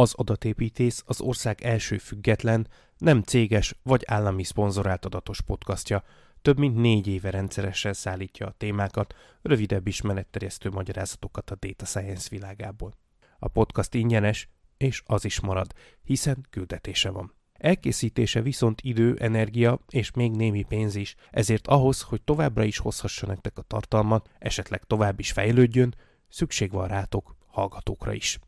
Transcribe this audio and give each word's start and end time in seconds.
Az 0.00 0.14
adatépítész 0.16 1.02
az 1.06 1.20
ország 1.20 1.62
első 1.62 1.98
független, 1.98 2.68
nem 2.98 3.22
céges 3.22 3.74
vagy 3.82 4.02
állami 4.06 4.44
szponzorált 4.44 5.04
adatos 5.04 5.40
podcastja. 5.40 6.04
Több 6.42 6.58
mint 6.58 6.76
négy 6.76 7.06
éve 7.06 7.30
rendszeresen 7.30 7.92
szállítja 7.92 8.46
a 8.46 8.54
témákat, 8.56 9.14
rövidebb 9.42 9.86
ismeretterjesztő 9.86 10.70
magyarázatokat 10.70 11.50
a 11.50 11.56
data 11.60 11.84
science 11.84 12.28
világából. 12.30 12.94
A 13.38 13.48
podcast 13.48 13.94
ingyenes, 13.94 14.48
és 14.76 15.02
az 15.06 15.24
is 15.24 15.40
marad, 15.40 15.72
hiszen 16.02 16.46
küldetése 16.50 17.10
van. 17.10 17.34
Elkészítése 17.52 18.42
viszont 18.42 18.80
idő, 18.80 19.16
energia 19.18 19.80
és 19.88 20.10
még 20.10 20.30
némi 20.30 20.62
pénz 20.62 20.94
is, 20.94 21.14
ezért 21.30 21.66
ahhoz, 21.66 22.00
hogy 22.00 22.22
továbbra 22.22 22.64
is 22.64 22.78
hozhassa 22.78 23.26
nektek 23.26 23.58
a 23.58 23.62
tartalmat, 23.62 24.30
esetleg 24.38 24.84
tovább 24.84 25.18
is 25.18 25.32
fejlődjön, 25.32 25.94
szükség 26.28 26.70
van 26.70 26.88
rátok, 26.88 27.36
hallgatókra 27.46 28.12
is. 28.12 28.38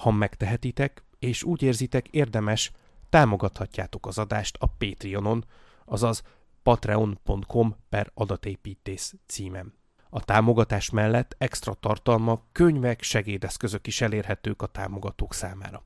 Ha 0.00 0.10
megtehetitek, 0.10 1.04
és 1.18 1.42
úgy 1.42 1.62
érzitek 1.62 2.08
érdemes, 2.08 2.72
támogathatjátok 3.08 4.06
az 4.06 4.18
adást 4.18 4.56
a 4.60 4.66
Patreonon, 4.66 5.44
azaz 5.84 6.22
patreon.com 6.62 7.76
per 7.88 8.10
adatépítész 8.14 9.14
címem. 9.26 9.74
A 10.10 10.24
támogatás 10.24 10.90
mellett 10.90 11.34
extra 11.38 11.74
tartalmak, 11.74 12.42
könyvek, 12.52 13.02
segédeszközök 13.02 13.86
is 13.86 14.00
elérhetők 14.00 14.62
a 14.62 14.66
támogatók 14.66 15.34
számára. 15.34 15.84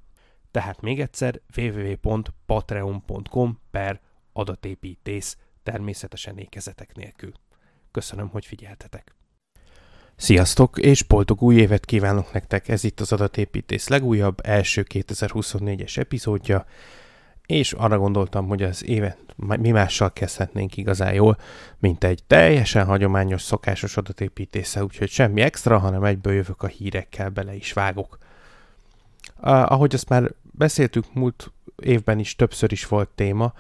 Tehát 0.51 0.81
még 0.81 1.01
egyszer 1.01 1.41
www.patreon.com 1.57 3.61
per 3.71 4.01
adatépítész 4.33 5.37
természetesen 5.63 6.39
ékezetek 6.39 6.95
nélkül. 6.95 7.33
Köszönöm, 7.91 8.29
hogy 8.29 8.47
figyeltetek! 8.47 9.18
Sziasztok, 10.21 10.79
és 10.79 11.03
boldog 11.03 11.43
új 11.43 11.57
évet 11.57 11.85
kívánok 11.85 12.33
nektek! 12.33 12.69
Ez 12.69 12.85
itt 12.85 13.01
az 13.01 13.13
Adatépítész 13.13 13.89
legújabb, 13.89 14.39
első 14.43 14.87
2024-es 14.95 15.99
epizódja, 15.99 16.67
és 17.47 17.73
arra 17.73 17.99
gondoltam, 17.99 18.49
hogy 18.49 18.63
az 18.63 18.85
évet 18.85 19.19
mi 19.37 19.71
mással 19.71 20.13
kezdhetnénk 20.13 20.77
igazán 20.77 21.15
jól, 21.15 21.39
mint 21.79 22.05
egy 22.05 22.23
teljesen 22.27 22.85
hagyományos, 22.85 23.43
szokásos 23.43 23.97
adatépítésze, 23.97 24.85
úgyhogy 24.85 25.09
semmi 25.09 25.41
extra, 25.41 25.79
hanem 25.79 26.05
egyből 26.05 26.33
jövök 26.33 26.63
a 26.63 26.67
hírekkel, 26.67 27.29
bele 27.29 27.55
is 27.55 27.73
vágok. 27.73 28.19
Ahogy 29.41 29.95
azt 29.95 30.09
már 30.09 30.31
beszéltük 30.43 31.15
múlt 31.15 31.53
évben 31.77 32.19
is, 32.19 32.37
többször 32.37 32.73
is 32.73 32.87
volt 32.87 33.09
téma, 33.09 33.53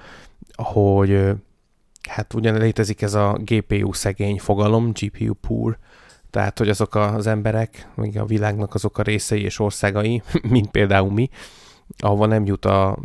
hogy 0.52 1.30
hát 2.08 2.34
ugyan 2.34 2.58
létezik 2.58 3.02
ez 3.02 3.14
a 3.14 3.38
GPU 3.40 3.92
szegény 3.92 4.38
fogalom, 4.38 4.92
GPU 4.92 5.34
poor, 5.34 5.78
tehát, 6.30 6.58
hogy 6.58 6.68
azok 6.68 6.94
az 6.94 7.26
emberek, 7.26 7.88
még 7.94 8.18
a 8.18 8.24
világnak 8.24 8.74
azok 8.74 8.98
a 8.98 9.02
részei 9.02 9.42
és 9.42 9.58
országai, 9.58 10.22
mint 10.42 10.70
például 10.70 11.12
mi, 11.12 11.28
ahova 11.98 12.26
nem 12.26 12.46
jut 12.46 12.64
a, 12.64 12.98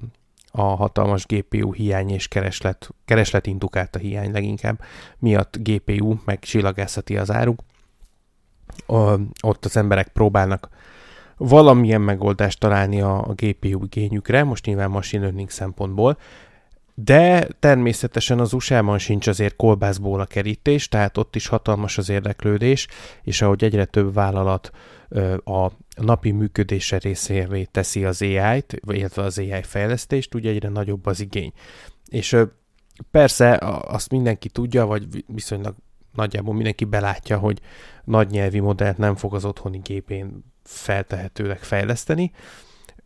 a 0.52 0.62
hatalmas 0.62 1.26
GPU 1.26 1.72
hiány 1.72 2.10
és 2.10 2.28
kereslet, 2.28 2.90
kereslet 3.06 3.48
indukált 3.48 3.96
a 3.96 4.00
hiány 4.00 4.32
leginkább, 4.32 4.82
miatt 5.20 5.58
GPU 5.58 6.16
meg 6.26 6.40
csillagászati 6.40 7.18
az 7.18 7.32
áruk. 7.32 7.60
Ott 9.42 9.66
az 9.66 9.78
emberek 9.78 10.08
próbálnak 10.08 10.70
valamilyen 11.38 12.02
megoldást 12.02 12.60
találni 12.60 13.02
a, 13.02 13.28
a 13.28 13.34
GPU 13.36 13.84
igényükre, 13.84 14.44
most 14.44 14.66
nyilván 14.66 14.90
machine 14.90 15.24
learning 15.24 15.50
szempontból, 15.50 16.18
de 16.96 17.48
természetesen 17.60 18.40
az 18.40 18.54
USA-ban 18.54 18.98
sincs 18.98 19.28
azért 19.28 19.56
kolbászból 19.56 20.20
a 20.20 20.26
kerítés, 20.26 20.88
tehát 20.88 21.18
ott 21.18 21.36
is 21.36 21.48
hatalmas 21.48 21.98
az 21.98 22.10
érdeklődés, 22.10 22.88
és 23.24 23.42
ahogy 23.42 23.64
egyre 23.64 23.86
több 23.86 24.14
vállalat 24.14 24.72
a 25.44 25.72
napi 25.96 26.32
működése 26.32 26.98
részévé 26.98 27.64
teszi 27.64 28.06
az 28.06 28.22
AI-t, 28.22 28.76
illetve 28.88 29.22
az 29.22 29.38
AI 29.38 29.64
fejlesztést, 29.64 30.36
úgy 30.36 30.48
egyre 30.48 30.70
nagyobb 30.70 31.06
az 31.06 31.20
igény. 31.20 31.52
És 32.10 32.38
persze 33.12 33.58
azt 33.88 34.12
mindenki 34.12 34.50
tudja, 34.50 34.86
vagy 34.86 35.24
viszonylag 35.28 35.76
nagyjából 36.14 36.54
mindenki 36.54 36.86
belátja, 36.86 37.38
hogy 37.38 37.60
nagy 38.04 38.30
nyelvi 38.30 38.60
modellt 38.60 38.98
nem 38.98 39.16
fog 39.16 39.34
az 39.36 39.46
otthoni 39.46 39.78
gépén 39.78 40.44
feltehetőleg 40.64 41.64
fejleszteni, 41.64 42.32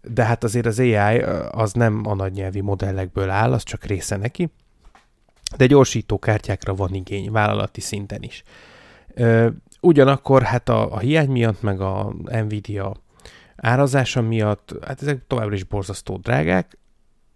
de 0.09 0.23
hát 0.23 0.43
azért 0.43 0.65
az 0.65 0.79
AI 0.79 1.19
az 1.51 1.73
nem 1.73 2.01
a 2.05 2.15
nagy 2.15 2.33
nyelvi 2.33 2.61
modellekből 2.61 3.29
áll, 3.29 3.53
az 3.53 3.63
csak 3.63 3.83
része 3.83 4.17
neki, 4.17 4.49
de 5.57 5.65
gyorsító 5.65 6.19
kártyákra 6.19 6.75
van 6.75 6.93
igény, 6.93 7.31
vállalati 7.31 7.81
szinten 7.81 8.23
is. 8.23 8.43
Ugyanakkor 9.81 10.41
hát 10.41 10.69
a, 10.69 10.93
a 10.93 10.99
hiány 10.99 11.29
miatt, 11.29 11.61
meg 11.61 11.81
a 11.81 12.13
Nvidia 12.23 12.95
árazása 13.55 14.21
miatt, 14.21 14.75
hát 14.85 15.01
ezek 15.01 15.27
továbbra 15.27 15.55
is 15.55 15.63
borzasztó 15.63 16.17
drágák, 16.17 16.77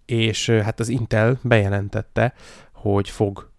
és 0.05 0.49
hát 0.49 0.79
az 0.79 0.89
Intel 0.89 1.39
bejelentette, 1.43 2.33
hogy 2.73 3.09
fog 3.09 3.49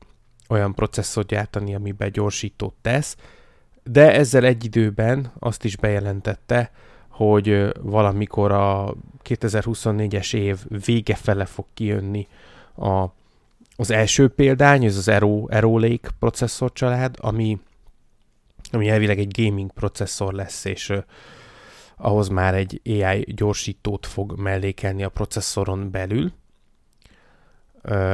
olyan 0.48 0.74
processzort 0.74 1.26
gyártani, 1.26 1.74
amiben 1.74 2.12
gyorsítót 2.12 2.74
tesz, 2.82 3.16
de 3.84 4.12
ezzel 4.14 4.44
egy 4.44 4.64
időben 4.64 5.32
azt 5.38 5.64
is 5.64 5.76
bejelentette, 5.76 6.70
hogy 7.12 7.72
valamikor 7.80 8.52
a 8.52 8.94
2024-es 9.24 10.34
év 10.34 10.58
vége 10.84 11.14
fele 11.14 11.44
fog 11.44 11.64
kijönni 11.74 12.26
a, 12.76 13.04
az 13.76 13.90
első 13.90 14.28
példány, 14.28 14.84
ez 14.84 14.96
az 14.96 15.08
Aero, 15.08 15.44
Aero 15.48 15.78
Lake 15.78 16.10
processzor 16.18 16.72
család, 16.72 17.16
ami, 17.20 17.58
ami 18.70 18.88
elvileg 18.88 19.18
egy 19.18 19.42
gaming 19.42 19.72
processzor 19.72 20.32
lesz, 20.32 20.64
és 20.64 20.88
uh, 20.88 20.98
ahhoz 21.96 22.28
már 22.28 22.54
egy 22.54 22.80
AI 22.84 23.24
gyorsítót 23.34 24.06
fog 24.06 24.38
mellékelni 24.38 25.02
a 25.02 25.08
processzoron 25.08 25.90
belül, 25.90 26.32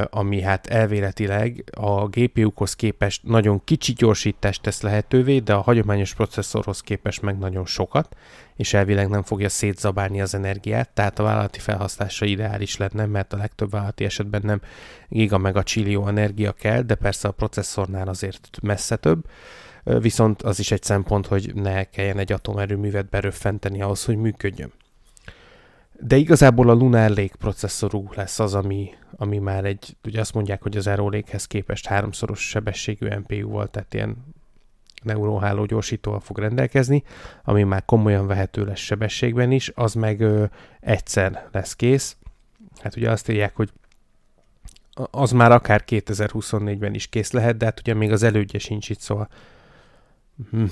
ami 0.09 0.41
hát 0.41 0.67
elvéletileg 0.67 1.63
a 1.75 2.07
GPU-hoz 2.07 2.73
képest 2.75 3.23
nagyon 3.23 3.63
kicsi 3.63 3.93
gyorsítást 3.93 4.61
tesz 4.61 4.81
lehetővé, 4.81 5.39
de 5.39 5.53
a 5.53 5.61
hagyományos 5.61 6.13
processzorhoz 6.13 6.81
képest 6.81 7.21
meg 7.21 7.37
nagyon 7.37 7.65
sokat, 7.65 8.15
és 8.55 8.73
elvileg 8.73 9.09
nem 9.09 9.23
fogja 9.23 9.49
szétzabálni 9.49 10.21
az 10.21 10.35
energiát, 10.35 10.89
tehát 10.89 11.19
a 11.19 11.23
vállalati 11.23 11.59
felhasználásra 11.59 12.25
ideális 12.25 12.77
lenne, 12.77 13.05
mert 13.05 13.33
a 13.33 13.37
legtöbb 13.37 13.71
vállalati 13.71 14.05
esetben 14.05 14.41
nem 14.43 14.61
giga 15.07 15.37
meg 15.37 15.55
a 15.55 15.63
csillió 15.63 16.07
energia 16.07 16.51
kell, 16.51 16.81
de 16.81 16.95
persze 16.95 17.27
a 17.27 17.31
processzornál 17.31 18.07
azért 18.07 18.59
messze 18.61 18.95
több, 18.95 19.25
viszont 19.83 20.41
az 20.41 20.59
is 20.59 20.71
egy 20.71 20.83
szempont, 20.83 21.27
hogy 21.27 21.51
ne 21.55 21.83
kelljen 21.83 22.17
egy 22.17 22.31
atomerőművet 22.31 23.09
beröffenteni 23.09 23.81
ahhoz, 23.81 24.05
hogy 24.05 24.17
működjön. 24.17 24.71
De 26.01 26.15
igazából 26.15 26.69
a 26.69 26.73
Lunar 26.73 27.09
Lake 27.09 27.35
processzorú 27.39 28.09
lesz 28.15 28.39
az, 28.39 28.53
ami, 28.53 28.89
ami 29.11 29.37
már 29.37 29.65
egy, 29.65 29.97
ugye 30.03 30.19
azt 30.19 30.33
mondják, 30.33 30.61
hogy 30.61 30.77
az 30.77 30.87
Aero 30.87 31.09
Lake-hez 31.09 31.45
képest 31.45 31.85
háromszoros 31.85 32.49
sebességű 32.49 33.07
NPU 33.07 33.47
volt, 33.47 33.71
tehát 33.71 33.93
ilyen 33.93 34.17
neuróháló 35.03 35.65
gyorsítóval 35.65 36.19
fog 36.19 36.37
rendelkezni, 36.37 37.03
ami 37.43 37.63
már 37.63 37.85
komolyan 37.85 38.27
vehető 38.27 38.65
lesz 38.65 38.79
sebességben 38.79 39.51
is, 39.51 39.71
az 39.75 39.93
meg 39.93 40.19
ö, 40.19 40.45
egyszer 40.79 41.47
lesz 41.51 41.75
kész. 41.75 42.17
Hát 42.81 42.95
ugye 42.95 43.11
azt 43.11 43.29
írják, 43.29 43.55
hogy 43.55 43.71
az 45.11 45.31
már 45.31 45.51
akár 45.51 45.83
2024-ben 45.87 46.93
is 46.93 47.07
kész 47.07 47.31
lehet, 47.31 47.57
de 47.57 47.65
hát 47.65 47.79
ugye 47.79 47.93
még 47.93 48.11
az 48.11 48.23
elődje 48.23 48.59
sincs 48.59 48.89
itt, 48.89 48.99
szóval 48.99 49.29
hm, 50.51 50.65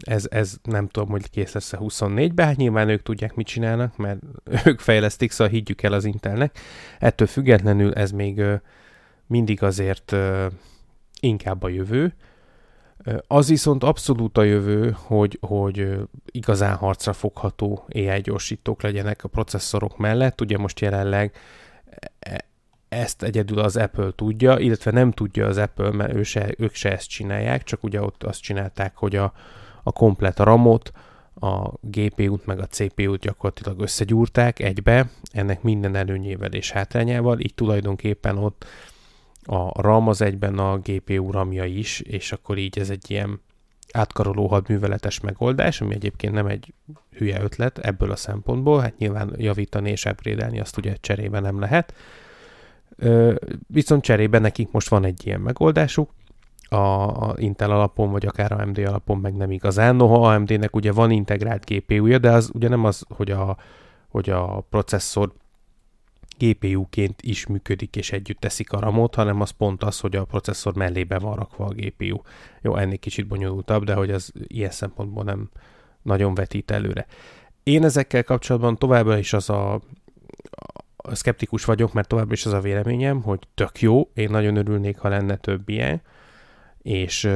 ez, 0.00 0.26
ez 0.30 0.56
nem 0.62 0.88
tudom, 0.88 1.08
hogy 1.08 1.30
kész 1.30 1.52
lesz 1.52 1.72
a 1.72 1.78
24-ben, 1.78 2.46
hát 2.46 2.56
nyilván 2.56 2.88
ők 2.88 3.02
tudják, 3.02 3.34
mit 3.34 3.46
csinálnak, 3.46 3.96
mert 3.96 4.20
ők 4.66 4.80
fejlesztik, 4.80 5.30
szóval 5.30 5.52
higgyük 5.52 5.82
el 5.82 5.92
az 5.92 6.04
Intelnek. 6.04 6.58
Ettől 6.98 7.26
függetlenül 7.26 7.94
ez 7.94 8.10
még 8.10 8.42
mindig 9.26 9.62
azért 9.62 10.16
inkább 11.20 11.62
a 11.62 11.68
jövő. 11.68 12.14
Az 13.26 13.48
viszont 13.48 13.84
abszolút 13.84 14.38
a 14.38 14.42
jövő, 14.42 14.96
hogy, 14.96 15.38
hogy 15.40 15.98
igazán 16.24 16.74
harcra 16.74 17.12
fogható 17.12 17.84
AI 17.94 18.20
gyorsítók 18.20 18.82
legyenek 18.82 19.24
a 19.24 19.28
processzorok 19.28 19.98
mellett. 19.98 20.40
Ugye 20.40 20.58
most 20.58 20.80
jelenleg 20.80 21.34
e, 22.18 22.44
ezt 22.90 23.22
egyedül 23.22 23.58
az 23.58 23.76
Apple 23.76 24.10
tudja, 24.16 24.58
illetve 24.58 24.90
nem 24.90 25.10
tudja 25.10 25.46
az 25.46 25.56
Apple, 25.56 25.90
mert 25.90 26.14
ő 26.14 26.22
se, 26.22 26.54
ők 26.58 26.74
se 26.74 26.92
ezt 26.92 27.08
csinálják, 27.08 27.62
csak 27.62 27.82
ugye 27.82 28.02
ott 28.02 28.22
azt 28.22 28.40
csinálták, 28.40 28.96
hogy 28.96 29.16
a, 29.16 29.32
a 29.82 29.92
komplet 29.92 30.38
ramot, 30.38 30.92
a 31.34 31.68
GPU-t 31.80 32.46
meg 32.46 32.58
a 32.58 32.66
CPU-t 32.66 33.20
gyakorlatilag 33.20 33.80
összegyúrták 33.80 34.58
egybe, 34.58 35.10
ennek 35.32 35.62
minden 35.62 35.94
előnyével 35.94 36.52
és 36.52 36.70
hátrányával, 36.70 37.40
így 37.40 37.54
tulajdonképpen 37.54 38.38
ott 38.38 38.64
a 39.42 39.82
RAM 39.82 40.08
az 40.08 40.20
egyben 40.20 40.58
a 40.58 40.78
GPU 40.78 41.30
ramja 41.30 41.64
is, 41.64 42.00
és 42.00 42.32
akkor 42.32 42.58
így 42.58 42.78
ez 42.78 42.90
egy 42.90 43.10
ilyen 43.10 43.40
átkaroló 43.92 44.46
hadműveletes 44.46 45.20
megoldás, 45.20 45.80
ami 45.80 45.94
egyébként 45.94 46.32
nem 46.32 46.46
egy 46.46 46.74
hülye 47.16 47.42
ötlet 47.42 47.78
ebből 47.78 48.10
a 48.10 48.16
szempontból, 48.16 48.80
hát 48.80 48.98
nyilván 48.98 49.34
javítani 49.36 49.90
és 49.90 50.04
upgrade 50.04 50.60
azt 50.60 50.76
ugye 50.76 50.94
cserébe 51.00 51.40
nem 51.40 51.60
lehet, 51.60 51.94
Viszont 53.66 54.02
cserébe 54.02 54.38
nekik 54.38 54.70
most 54.70 54.88
van 54.88 55.04
egy 55.04 55.26
ilyen 55.26 55.40
megoldásuk, 55.40 56.10
a, 56.70 57.34
Intel 57.36 57.70
alapon, 57.70 58.10
vagy 58.10 58.26
akár 58.26 58.52
AMD 58.52 58.78
alapon 58.78 59.18
meg 59.18 59.34
nem 59.34 59.50
igazán. 59.50 59.96
Noha 59.96 60.34
AMD-nek 60.34 60.76
ugye 60.76 60.92
van 60.92 61.10
integrált 61.10 61.64
GPU-ja, 61.64 62.18
de 62.18 62.30
az 62.30 62.50
ugye 62.54 62.68
nem 62.68 62.84
az, 62.84 63.04
hogy 63.08 63.30
a, 63.30 63.56
hogy 64.08 64.30
a 64.30 64.66
processzor 64.70 65.32
GPU-ként 66.38 67.22
is 67.22 67.46
működik 67.46 67.96
és 67.96 68.12
együtt 68.12 68.40
teszik 68.40 68.72
a 68.72 68.80
ramot, 68.80 69.14
hanem 69.14 69.40
az 69.40 69.50
pont 69.50 69.82
az, 69.82 70.00
hogy 70.00 70.16
a 70.16 70.24
processzor 70.24 70.74
mellébe 70.74 71.18
van 71.18 71.34
rakva 71.34 71.64
a 71.64 71.74
GPU. 71.74 72.20
Jó, 72.62 72.76
ennél 72.76 72.98
kicsit 72.98 73.26
bonyolultabb, 73.26 73.84
de 73.84 73.94
hogy 73.94 74.10
az 74.10 74.32
ilyen 74.46 74.70
szempontból 74.70 75.24
nem 75.24 75.50
nagyon 76.02 76.34
vetít 76.34 76.70
előre. 76.70 77.06
Én 77.62 77.84
ezekkel 77.84 78.24
kapcsolatban 78.24 78.76
továbbra 78.76 79.18
is 79.18 79.32
az 79.32 79.50
a 79.50 79.80
szkeptikus 81.12 81.64
vagyok, 81.64 81.92
mert 81.92 82.08
továbbra 82.08 82.32
is 82.32 82.46
az 82.46 82.52
a 82.52 82.60
véleményem, 82.60 83.22
hogy 83.22 83.38
tök 83.54 83.80
jó, 83.80 84.10
én 84.14 84.30
nagyon 84.30 84.56
örülnék, 84.56 84.98
ha 84.98 85.08
lenne 85.08 85.36
több 85.36 85.68
ilyen, 85.68 86.02
és 86.82 87.30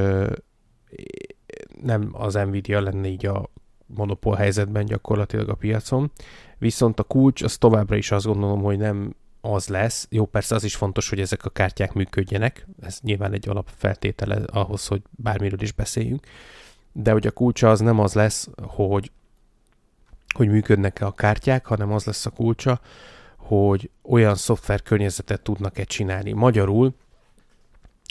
nem 1.81 2.09
az 2.11 2.33
Nvidia 2.33 2.81
lenne 2.81 3.07
így 3.07 3.25
a 3.25 3.49
monopól 3.85 4.35
helyzetben 4.35 4.85
gyakorlatilag 4.85 5.49
a 5.49 5.55
piacon, 5.55 6.11
viszont 6.57 6.99
a 6.99 7.03
kulcs 7.03 7.41
az 7.41 7.57
továbbra 7.57 7.95
is 7.95 8.11
azt 8.11 8.25
gondolom, 8.25 8.61
hogy 8.61 8.77
nem 8.77 9.15
az 9.41 9.67
lesz. 9.67 10.07
Jó, 10.09 10.25
persze 10.25 10.55
az 10.55 10.63
is 10.63 10.75
fontos, 10.75 11.09
hogy 11.09 11.19
ezek 11.19 11.45
a 11.45 11.49
kártyák 11.49 11.93
működjenek, 11.93 12.67
ez 12.81 12.99
nyilván 13.01 13.33
egy 13.33 13.49
alapfeltétele 13.49 14.35
ahhoz, 14.35 14.87
hogy 14.87 15.01
bármiről 15.11 15.61
is 15.61 15.71
beszéljünk, 15.71 16.27
de 16.91 17.11
hogy 17.11 17.27
a 17.27 17.31
kulcsa 17.31 17.69
az 17.69 17.79
nem 17.79 17.99
az 17.99 18.13
lesz, 18.13 18.49
hogy, 18.61 19.11
hogy 20.35 20.47
működnek-e 20.47 21.05
a 21.05 21.11
kártyák, 21.11 21.65
hanem 21.65 21.91
az 21.91 22.05
lesz 22.05 22.25
a 22.25 22.29
kulcsa, 22.29 22.79
hogy 23.47 23.89
olyan 24.03 24.35
szoftver 24.35 24.81
környezetet 24.81 25.41
tudnak-e 25.41 25.83
csinálni. 25.83 26.31
Magyarul 26.31 26.93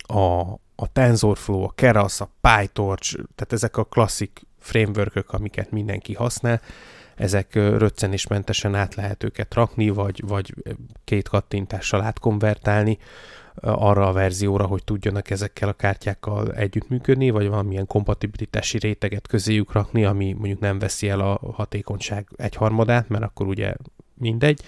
a, 0.06 0.40
a 0.76 0.92
TensorFlow, 0.92 1.62
a 1.62 1.72
Keras, 1.74 2.20
a 2.20 2.30
PyTorch, 2.40 3.12
tehát 3.12 3.52
ezek 3.52 3.76
a 3.76 3.84
klasszik 3.84 4.46
framework 4.58 5.32
amiket 5.32 5.70
mindenki 5.70 6.14
használ, 6.14 6.60
ezek 7.16 7.54
röccenésmentesen 7.54 8.74
át 8.74 8.94
lehet 8.94 9.24
őket 9.24 9.54
rakni, 9.54 9.88
vagy, 9.88 10.22
vagy 10.26 10.54
két 11.04 11.28
kattintással 11.28 12.02
átkonvertálni 12.02 12.98
arra 13.60 14.08
a 14.08 14.12
verzióra, 14.12 14.66
hogy 14.66 14.84
tudjanak 14.84 15.30
ezekkel 15.30 15.68
a 15.68 15.72
kártyákkal 15.72 16.52
együttműködni, 16.52 17.30
vagy 17.30 17.48
valamilyen 17.48 17.86
kompatibilitási 17.86 18.78
réteget 18.78 19.26
közéjük 19.26 19.72
rakni, 19.72 20.04
ami 20.04 20.32
mondjuk 20.32 20.60
nem 20.60 20.78
veszi 20.78 21.08
el 21.08 21.20
a 21.20 21.40
hatékonyság 21.52 22.28
egyharmadát, 22.36 23.08
mert 23.08 23.24
akkor 23.24 23.46
ugye 23.46 23.74
mindegy. 24.14 24.60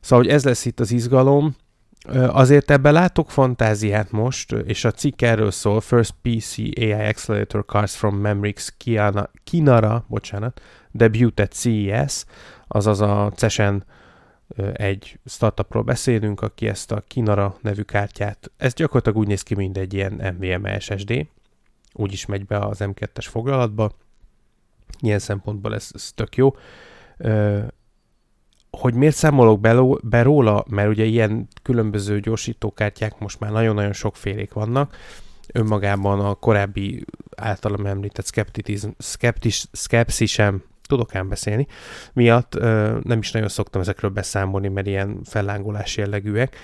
Szóval, 0.00 0.24
hogy 0.24 0.34
ez 0.34 0.44
lesz 0.44 0.64
itt 0.64 0.80
az 0.80 0.90
izgalom, 0.90 1.56
Azért 2.12 2.70
ebben 2.70 2.92
látok 2.92 3.30
fantáziát 3.30 4.10
most, 4.10 4.52
és 4.52 4.84
a 4.84 4.90
cikk 4.90 5.22
erről 5.22 5.50
szól, 5.50 5.80
First 5.80 6.14
PC 6.22 6.58
AI 6.58 6.92
Accelerator 6.92 7.64
Cars 7.66 7.96
from 7.96 8.16
Memrix 8.16 8.74
Kiana, 8.76 9.30
Kinara, 9.44 10.04
bocsánat, 10.08 10.60
debut 10.90 11.40
at 11.40 11.52
CES, 11.52 12.24
azaz 12.68 13.00
a 13.00 13.32
CESEN 13.36 13.84
egy 14.72 15.18
startupról 15.24 15.82
beszélünk, 15.82 16.40
aki 16.40 16.68
ezt 16.68 16.92
a 16.92 17.02
Kinara 17.06 17.56
nevű 17.60 17.82
kártyát, 17.82 18.50
ez 18.56 18.74
gyakorlatilag 18.74 19.18
úgy 19.18 19.26
néz 19.26 19.42
ki, 19.42 19.54
mint 19.54 19.76
egy 19.76 19.94
ilyen 19.94 20.36
NVMe 20.38 20.78
SSD, 20.78 21.26
úgy 21.92 22.12
is 22.12 22.26
megy 22.26 22.46
be 22.46 22.58
az 22.58 22.78
M2-es 22.80 23.26
foglalatba, 23.30 23.92
ilyen 25.00 25.18
szempontból 25.18 25.74
ez, 25.74 25.90
ez 25.94 26.12
tök 26.14 26.36
jó 26.36 26.54
hogy 28.78 28.94
miért 28.94 29.14
számolok 29.14 29.60
be, 30.02 30.22
róla, 30.22 30.64
mert 30.70 30.88
ugye 30.88 31.04
ilyen 31.04 31.48
különböző 31.62 32.20
gyorsítókártyák 32.20 33.18
most 33.18 33.40
már 33.40 33.50
nagyon-nagyon 33.50 33.92
sokfélék 33.92 34.52
vannak, 34.52 34.96
önmagában 35.52 36.20
a 36.20 36.34
korábbi 36.34 37.04
általam 37.36 37.86
említett 37.86 38.26
skeptizm, 38.26 38.88
skeptis, 38.98 39.64
skepsisem, 39.72 40.62
tudok 40.86 41.14
ám 41.14 41.28
beszélni, 41.28 41.66
miatt 42.12 42.54
ö, 42.54 42.98
nem 43.02 43.18
is 43.18 43.30
nagyon 43.30 43.48
szoktam 43.48 43.80
ezekről 43.80 44.10
beszámolni, 44.10 44.68
mert 44.68 44.86
ilyen 44.86 45.20
fellángolás 45.24 45.96
jellegűek. 45.96 46.56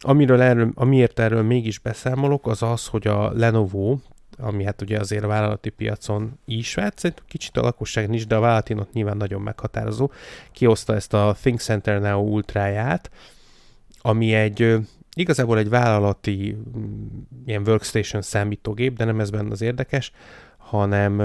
Amiről 0.00 0.40
erről, 0.40 0.72
amiért 0.74 1.18
erről 1.18 1.42
mégis 1.42 1.78
beszámolok, 1.78 2.46
az 2.46 2.62
az, 2.62 2.86
hogy 2.86 3.06
a 3.06 3.32
Lenovo, 3.32 3.96
ami 4.38 4.64
hát 4.64 4.82
ugye 4.82 4.98
azért 4.98 5.24
a 5.24 5.26
vállalati 5.26 5.70
piacon 5.70 6.38
is, 6.44 6.74
hát 6.74 6.98
szerintem 6.98 7.24
kicsit 7.28 7.56
a 7.56 7.62
lakosság 7.62 8.14
is, 8.14 8.26
de 8.26 8.36
a 8.36 8.40
vállalatin 8.40 8.78
ott 8.78 8.92
nyilván 8.92 9.16
nagyon 9.16 9.40
meghatározó, 9.40 10.10
kihozta 10.52 10.94
ezt 10.94 11.14
a 11.14 11.36
Think 11.40 11.60
Center 11.60 12.00
Now 12.00 12.22
Ultráját, 12.22 13.10
ami 14.00 14.34
egy 14.34 14.76
igazából 15.16 15.58
egy 15.58 15.68
vállalati 15.68 16.56
mm, 16.78 17.06
ilyen 17.46 17.62
workstation 17.66 18.22
számítógép, 18.22 18.96
de 18.96 19.04
nem 19.04 19.20
ez 19.20 19.30
benne 19.30 19.50
az 19.50 19.60
érdekes, 19.60 20.12
hanem 20.56 21.22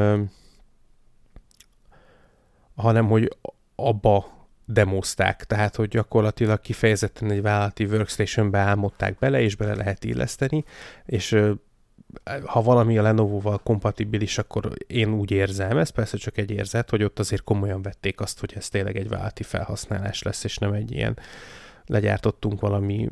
hanem 2.76 3.08
hogy 3.08 3.38
abba 3.76 4.48
demozták, 4.66 5.44
tehát 5.44 5.76
hogy 5.76 5.88
gyakorlatilag 5.88 6.62
kifejezetten 6.62 7.32
egy 7.32 7.42
vállalati 7.42 7.86
workstation-be 7.86 8.60
álmodták 8.60 9.18
bele, 9.18 9.42
és 9.42 9.56
bele 9.56 9.76
lehet 9.76 10.04
illeszteni, 10.04 10.64
és 11.06 11.42
ha 12.46 12.62
valami 12.62 12.98
a 12.98 13.02
Lenovo-val 13.02 13.58
kompatibilis, 13.58 14.38
akkor 14.38 14.74
én 14.88 15.14
úgy 15.14 15.32
érzem, 15.32 15.78
ez 15.78 15.90
persze 15.90 16.18
csak 16.18 16.38
egy 16.38 16.52
érzet, 16.52 16.90
hogy 16.90 17.04
ott 17.04 17.20
azért 17.20 17.44
komolyan 17.44 17.82
vették 17.82 18.20
azt, 18.20 18.40
hogy 18.40 18.54
ez 18.56 18.70
tényleg 18.70 18.98
egy 18.98 19.10
válti 19.10 19.44
felhasználás 19.44 20.22
lesz, 20.22 20.44
és 20.44 20.58
nem 20.58 20.74
egy 20.74 20.92
ilyen 20.92 21.18
legyártottunk 21.86 22.60
valami 22.60 23.10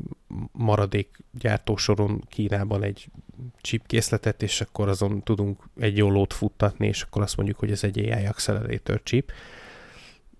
maradék 0.52 1.18
gyártósoron 1.32 2.24
Kínában 2.28 2.82
egy 2.82 3.10
chip 3.60 3.86
készletet, 3.86 4.42
és 4.42 4.60
akkor 4.60 4.88
azon 4.88 5.22
tudunk 5.22 5.62
egy 5.80 5.96
jó 5.96 6.10
lót 6.10 6.32
futtatni, 6.32 6.86
és 6.86 7.02
akkor 7.02 7.22
azt 7.22 7.36
mondjuk, 7.36 7.58
hogy 7.58 7.70
ez 7.70 7.84
egy 7.84 7.98
AI 7.98 8.24
accelerator 8.26 9.02
chip, 9.02 9.32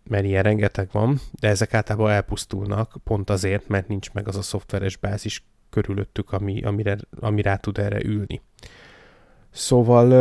mert 0.02 0.24
ilyen 0.24 0.42
rengeteg 0.42 0.88
van, 0.92 1.20
de 1.40 1.48
ezek 1.48 1.74
általában 1.74 2.10
elpusztulnak 2.10 2.96
pont 3.04 3.30
azért, 3.30 3.68
mert 3.68 3.88
nincs 3.88 4.12
meg 4.12 4.28
az 4.28 4.36
a 4.36 4.42
szoftveres 4.42 4.96
bázis 4.96 5.44
körülöttük, 5.70 6.32
ami, 6.32 6.62
amire, 6.62 6.96
ami 7.20 7.42
rá 7.42 7.56
tud 7.56 7.78
erre 7.78 8.04
ülni. 8.04 8.40
Szóval 9.50 10.12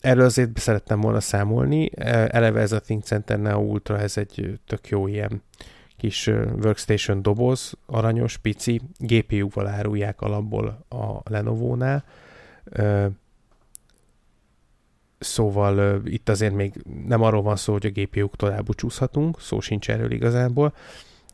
erről 0.00 0.24
azért 0.24 0.58
szerettem 0.58 1.00
volna 1.00 1.20
számolni. 1.20 1.90
Eleve 1.96 2.60
ez 2.60 2.72
a 2.72 2.80
Think 2.80 3.02
Center 3.02 3.40
Neo 3.40 3.60
Ultra, 3.60 3.98
ez 3.98 4.16
egy 4.16 4.60
tök 4.66 4.88
jó 4.88 5.06
ilyen 5.06 5.42
kis 5.96 6.26
workstation 6.62 7.22
doboz, 7.22 7.72
aranyos, 7.86 8.36
pici, 8.36 8.80
GPU-val 8.98 9.66
árulják 9.66 10.20
alapból 10.20 10.86
a 10.88 11.30
Lenovo-nál. 11.30 12.04
Szóval 15.18 16.06
itt 16.06 16.28
azért 16.28 16.54
még 16.54 16.82
nem 17.06 17.22
arról 17.22 17.42
van 17.42 17.56
szó, 17.56 17.72
hogy 17.72 17.86
a 17.86 18.00
GPU-k 18.00 18.36
tovább 18.36 18.64
búcsúzhatunk, 18.64 19.40
szó 19.40 19.60
sincs 19.60 19.90
erről 19.90 20.10
igazából, 20.10 20.74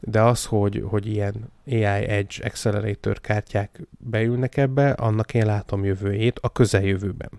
de 0.00 0.22
az, 0.22 0.44
hogy, 0.44 0.84
hogy 0.88 1.06
ilyen 1.06 1.52
AI 1.66 1.84
Edge 1.84 2.44
Accelerator 2.44 3.20
kártyák 3.20 3.80
beülnek 3.98 4.56
ebbe, 4.56 4.90
annak 4.90 5.34
én 5.34 5.46
látom 5.46 5.84
jövőjét 5.84 6.38
a 6.38 6.48
közeljövőben. 6.48 7.30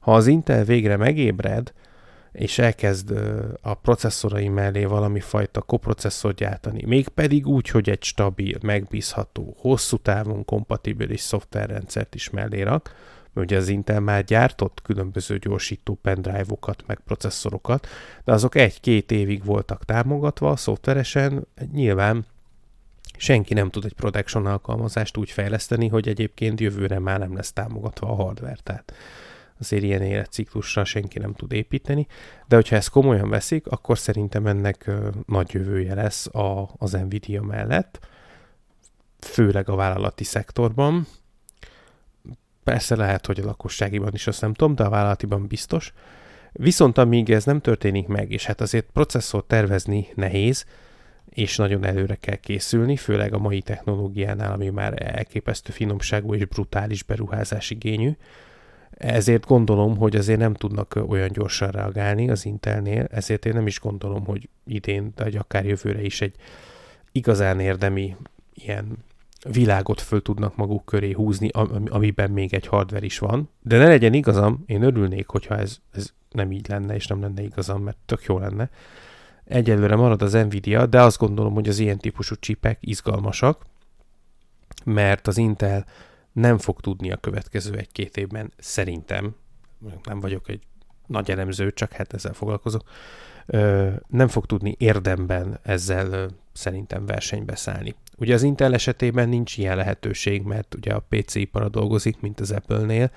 Ha 0.00 0.14
az 0.14 0.26
Intel 0.26 0.64
végre 0.64 0.96
megébred, 0.96 1.72
és 2.32 2.58
elkezd 2.58 3.14
a 3.62 3.74
processzorai 3.74 4.48
mellé 4.48 4.84
valami 4.84 5.20
fajta 5.20 5.60
koprocesszort 5.60 6.36
gyártani, 6.36 6.84
mégpedig 6.86 7.46
úgy, 7.46 7.68
hogy 7.68 7.90
egy 7.90 8.02
stabil, 8.02 8.58
megbízható, 8.62 9.56
hosszú 9.58 9.96
távon 9.96 10.44
kompatibilis 10.44 11.20
szoftverrendszert 11.20 12.14
is 12.14 12.30
mellé 12.30 12.62
rak, 12.62 12.94
mert 13.32 13.50
ugye 13.50 13.56
az 13.56 13.68
Intel 13.68 14.00
már 14.00 14.24
gyártott 14.24 14.82
különböző 14.82 15.38
gyorsító 15.38 15.98
pendrive-okat, 16.02 16.82
meg 16.86 17.00
processzorokat, 17.04 17.86
de 18.24 18.32
azok 18.32 18.54
egy-két 18.54 19.10
évig 19.10 19.44
voltak 19.44 19.84
támogatva 19.84 20.56
szoftveresen, 20.56 21.46
nyilván 21.72 22.24
senki 23.16 23.54
nem 23.54 23.70
tud 23.70 23.84
egy 23.84 23.94
production 23.94 24.46
alkalmazást 24.46 25.16
úgy 25.16 25.30
fejleszteni, 25.30 25.88
hogy 25.88 26.08
egyébként 26.08 26.60
jövőre 26.60 26.98
már 26.98 27.18
nem 27.18 27.34
lesz 27.34 27.52
támogatva 27.52 28.08
a 28.08 28.14
hardware, 28.14 28.58
tehát 28.62 28.92
azért 29.60 29.82
ilyen 29.82 30.02
életciklusra 30.02 30.84
senki 30.84 31.18
nem 31.18 31.34
tud 31.34 31.52
építeni, 31.52 32.06
de 32.48 32.56
hogyha 32.56 32.76
ezt 32.76 32.90
komolyan 32.90 33.28
veszik, 33.28 33.66
akkor 33.66 33.98
szerintem 33.98 34.46
ennek 34.46 34.90
nagy 35.26 35.52
jövője 35.52 35.94
lesz 35.94 36.26
a, 36.26 36.70
az 36.76 36.92
Nvidia 36.92 37.42
mellett, 37.42 37.98
főleg 39.18 39.68
a 39.68 39.74
vállalati 39.74 40.24
szektorban, 40.24 41.06
Persze 42.64 42.96
lehet, 42.96 43.26
hogy 43.26 43.40
a 43.40 43.44
lakosságiban 43.44 44.10
is, 44.14 44.26
azt 44.26 44.40
nem 44.40 44.54
tudom, 44.54 44.74
de 44.74 44.84
a 44.84 44.90
vállalatiban 44.90 45.46
biztos. 45.46 45.92
Viszont 46.52 46.98
amíg 46.98 47.30
ez 47.30 47.44
nem 47.44 47.60
történik 47.60 48.06
meg, 48.06 48.32
és 48.32 48.44
hát 48.44 48.60
azért 48.60 48.86
processzort 48.92 49.46
tervezni 49.46 50.06
nehéz, 50.14 50.64
és 51.30 51.56
nagyon 51.56 51.84
előre 51.84 52.14
kell 52.14 52.36
készülni, 52.36 52.96
főleg 52.96 53.34
a 53.34 53.38
mai 53.38 53.62
technológiánál, 53.62 54.52
ami 54.52 54.68
már 54.68 55.14
elképesztő 55.14 55.72
finomságú 55.72 56.34
és 56.34 56.44
brutális 56.44 57.02
beruházás 57.02 57.70
igényű. 57.70 58.10
Ezért 58.90 59.46
gondolom, 59.46 59.96
hogy 59.96 60.16
azért 60.16 60.38
nem 60.38 60.54
tudnak 60.54 60.98
olyan 61.08 61.28
gyorsan 61.32 61.70
reagálni 61.70 62.30
az 62.30 62.44
Intelnél, 62.44 63.06
ezért 63.10 63.46
én 63.46 63.52
nem 63.52 63.66
is 63.66 63.80
gondolom, 63.80 64.24
hogy 64.24 64.48
idén, 64.66 65.12
vagy 65.16 65.36
akár 65.36 65.64
jövőre 65.64 66.02
is 66.02 66.20
egy 66.20 66.34
igazán 67.12 67.60
érdemi 67.60 68.16
ilyen 68.54 68.98
világot 69.48 70.00
föl 70.00 70.22
tudnak 70.22 70.56
maguk 70.56 70.84
köré 70.84 71.12
húzni, 71.12 71.48
amiben 71.88 72.30
még 72.30 72.54
egy 72.54 72.66
hardware 72.66 73.04
is 73.04 73.18
van. 73.18 73.48
De 73.62 73.78
ne 73.78 73.86
legyen 73.86 74.14
igazam, 74.14 74.62
én 74.66 74.82
örülnék, 74.82 75.28
hogyha 75.28 75.56
ez, 75.56 75.78
ez 75.92 76.12
nem 76.30 76.52
így 76.52 76.68
lenne, 76.68 76.94
és 76.94 77.06
nem 77.06 77.20
lenne 77.20 77.42
igazam, 77.42 77.82
mert 77.82 77.96
tök 78.06 78.24
jó 78.24 78.38
lenne. 78.38 78.70
Egyelőre 79.44 79.96
marad 79.96 80.22
az 80.22 80.32
Nvidia, 80.32 80.86
de 80.86 81.02
azt 81.02 81.18
gondolom, 81.18 81.54
hogy 81.54 81.68
az 81.68 81.78
ilyen 81.78 81.98
típusú 81.98 82.34
csipek 82.34 82.78
izgalmasak, 82.80 83.66
mert 84.84 85.26
az 85.26 85.36
Intel 85.36 85.84
nem 86.32 86.58
fog 86.58 86.80
tudni 86.80 87.12
a 87.12 87.16
következő 87.16 87.74
egy-két 87.74 88.16
évben, 88.16 88.52
szerintem, 88.58 89.34
nem 90.02 90.20
vagyok 90.20 90.48
egy 90.48 90.62
nagy 91.06 91.30
elemző, 91.30 91.72
csak 91.72 91.92
hát 91.92 92.12
ezzel 92.12 92.32
foglalkozok, 92.32 92.82
nem 94.06 94.28
fog 94.28 94.46
tudni 94.46 94.74
érdemben 94.78 95.58
ezzel 95.62 96.30
szerintem 96.60 97.06
versenybe 97.06 97.56
szállni. 97.56 97.94
Ugye 98.16 98.34
az 98.34 98.42
Intel 98.42 98.74
esetében 98.74 99.28
nincs 99.28 99.56
ilyen 99.56 99.76
lehetőség, 99.76 100.42
mert 100.42 100.74
ugye 100.74 100.92
a 100.92 101.04
PC 101.08 101.34
ipara 101.34 101.68
dolgozik, 101.68 102.20
mint 102.20 102.40
az 102.40 102.50
Apple-nél, 102.50 103.10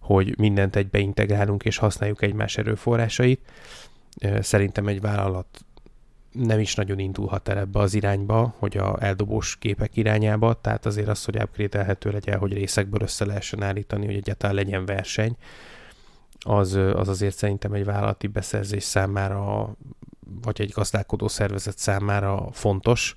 hogy 0.00 0.38
mindent 0.38 0.76
egybe 0.76 0.98
integrálunk 0.98 1.64
és 1.64 1.76
használjuk 1.76 2.22
egymás 2.22 2.56
erőforrásait. 2.56 3.40
Szerintem 4.40 4.86
egy 4.86 5.00
vállalat 5.00 5.64
nem 6.32 6.58
is 6.58 6.74
nagyon 6.74 6.98
indulhat 6.98 7.48
el 7.48 7.58
ebbe 7.58 7.78
az 7.78 7.94
irányba, 7.94 8.54
hogy 8.58 8.76
a 8.76 8.96
eldobós 9.00 9.56
képek 9.56 9.96
irányába, 9.96 10.60
tehát 10.60 10.86
azért 10.86 11.08
az, 11.08 11.24
hogy 11.24 11.36
upgrade 11.42 11.96
legyen, 12.02 12.38
hogy 12.38 12.52
részekből 12.52 13.02
össze 13.02 13.24
lehessen 13.24 13.62
állítani, 13.62 14.06
hogy 14.06 14.14
egyáltalán 14.14 14.54
legyen 14.54 14.84
verseny, 14.84 15.36
az, 16.40 16.74
az 16.74 17.08
azért 17.08 17.36
szerintem 17.36 17.72
egy 17.72 17.84
vállalati 17.84 18.26
beszerzés 18.26 18.82
számára, 18.82 19.76
vagy 20.42 20.60
egy 20.60 20.70
gazdálkodó 20.70 21.28
szervezet 21.28 21.78
számára 21.78 22.48
fontos. 22.52 23.16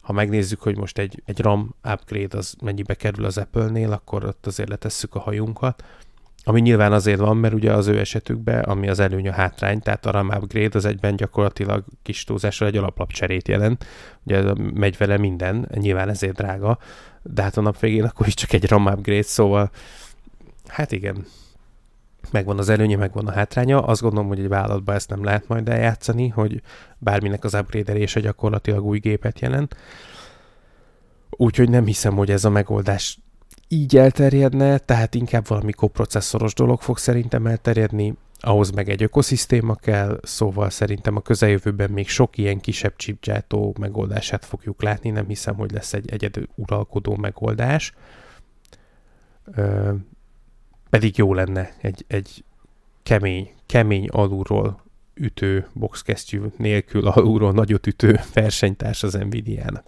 Ha 0.00 0.12
megnézzük, 0.12 0.60
hogy 0.60 0.76
most 0.76 0.98
egy, 0.98 1.22
egy 1.24 1.40
RAM 1.40 1.74
upgrade 1.92 2.36
az 2.36 2.54
mennyibe 2.62 2.94
kerül 2.94 3.24
az 3.24 3.38
Apple-nél, 3.38 3.92
akkor 3.92 4.24
ott 4.24 4.46
azért 4.46 4.68
letesszük 4.68 5.14
a 5.14 5.20
hajunkat. 5.20 5.84
Ami 6.44 6.60
nyilván 6.60 6.92
azért 6.92 7.18
van, 7.18 7.36
mert 7.36 7.54
ugye 7.54 7.72
az 7.72 7.86
ő 7.86 7.98
esetükben, 7.98 8.62
ami 8.62 8.88
az 8.88 9.00
előny 9.00 9.28
a 9.28 9.32
hátrány, 9.32 9.80
tehát 9.80 10.06
a 10.06 10.10
RAM 10.10 10.28
upgrade 10.28 10.78
az 10.78 10.84
egyben 10.84 11.16
gyakorlatilag 11.16 11.84
kis 12.02 12.24
túlzással 12.24 12.68
egy 12.68 12.76
alaplapcserét 12.76 13.48
jelent. 13.48 13.84
Ugye 14.22 14.52
megy 14.74 14.96
vele 14.96 15.18
minden, 15.18 15.68
nyilván 15.74 16.08
ezért 16.08 16.34
drága, 16.34 16.78
de 17.22 17.42
hát 17.42 17.56
a 17.56 17.60
nap 17.60 17.78
végén 17.78 18.04
akkor 18.04 18.26
is 18.26 18.34
csak 18.34 18.52
egy 18.52 18.68
RAM 18.68 18.86
upgrade, 18.86 19.22
szóval 19.22 19.70
hát 20.66 20.92
igen, 20.92 21.26
megvan 22.30 22.58
az 22.58 22.68
előnye, 22.68 22.96
megvan 22.96 23.26
a 23.26 23.32
hátránya. 23.32 23.80
Azt 23.80 24.00
gondolom, 24.00 24.28
hogy 24.28 24.38
egy 24.38 24.48
vállalatban 24.48 24.94
ezt 24.94 25.10
nem 25.10 25.24
lehet 25.24 25.48
majd 25.48 25.68
eljátszani, 25.68 26.28
hogy 26.28 26.62
bárminek 26.98 27.44
az 27.44 27.54
upgrade 27.54 28.04
gyakorlatilag 28.20 28.84
új 28.84 28.98
gépet 28.98 29.40
jelent. 29.40 29.76
Úgyhogy 31.30 31.70
nem 31.70 31.86
hiszem, 31.86 32.14
hogy 32.14 32.30
ez 32.30 32.44
a 32.44 32.50
megoldás 32.50 33.18
így 33.68 33.96
elterjedne, 33.96 34.78
tehát 34.78 35.14
inkább 35.14 35.48
valami 35.48 35.72
koprocesszoros 35.72 36.54
dolog 36.54 36.80
fog 36.80 36.98
szerintem 36.98 37.46
elterjedni, 37.46 38.14
ahhoz 38.44 38.70
meg 38.70 38.88
egy 38.88 39.02
ökoszisztéma 39.02 39.74
kell, 39.74 40.20
szóval 40.22 40.70
szerintem 40.70 41.16
a 41.16 41.20
közeljövőben 41.20 41.90
még 41.90 42.08
sok 42.08 42.38
ilyen 42.38 42.60
kisebb 42.60 42.96
chipgyártó 42.96 43.74
megoldását 43.80 44.44
fogjuk 44.44 44.82
látni, 44.82 45.10
nem 45.10 45.26
hiszem, 45.26 45.54
hogy 45.54 45.72
lesz 45.72 45.92
egy 45.92 46.10
egyedül 46.10 46.48
uralkodó 46.54 47.16
megoldás. 47.16 47.94
Pedig 50.92 51.16
jó 51.16 51.34
lenne 51.34 51.72
egy, 51.80 52.04
egy 52.08 52.44
kemény, 53.02 53.50
kemény 53.66 54.08
alulról 54.08 54.80
ütő 55.14 55.68
boxkesztyű 55.72 56.40
nélkül 56.56 57.06
alulról 57.06 57.52
nagyot 57.52 57.86
ütő 57.86 58.20
versenytárs 58.34 59.02
az 59.02 59.14
Nvidia-nak. 59.14 59.84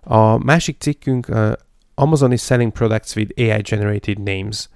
A 0.00 0.44
másik 0.44 0.80
cikkünk 0.80 1.28
uh, 1.28 1.52
Amazon 1.94 2.32
is 2.32 2.42
selling 2.42 2.72
products 2.72 3.16
with 3.16 3.32
AI 3.36 3.60
generated 3.60 4.18
names. 4.22 4.68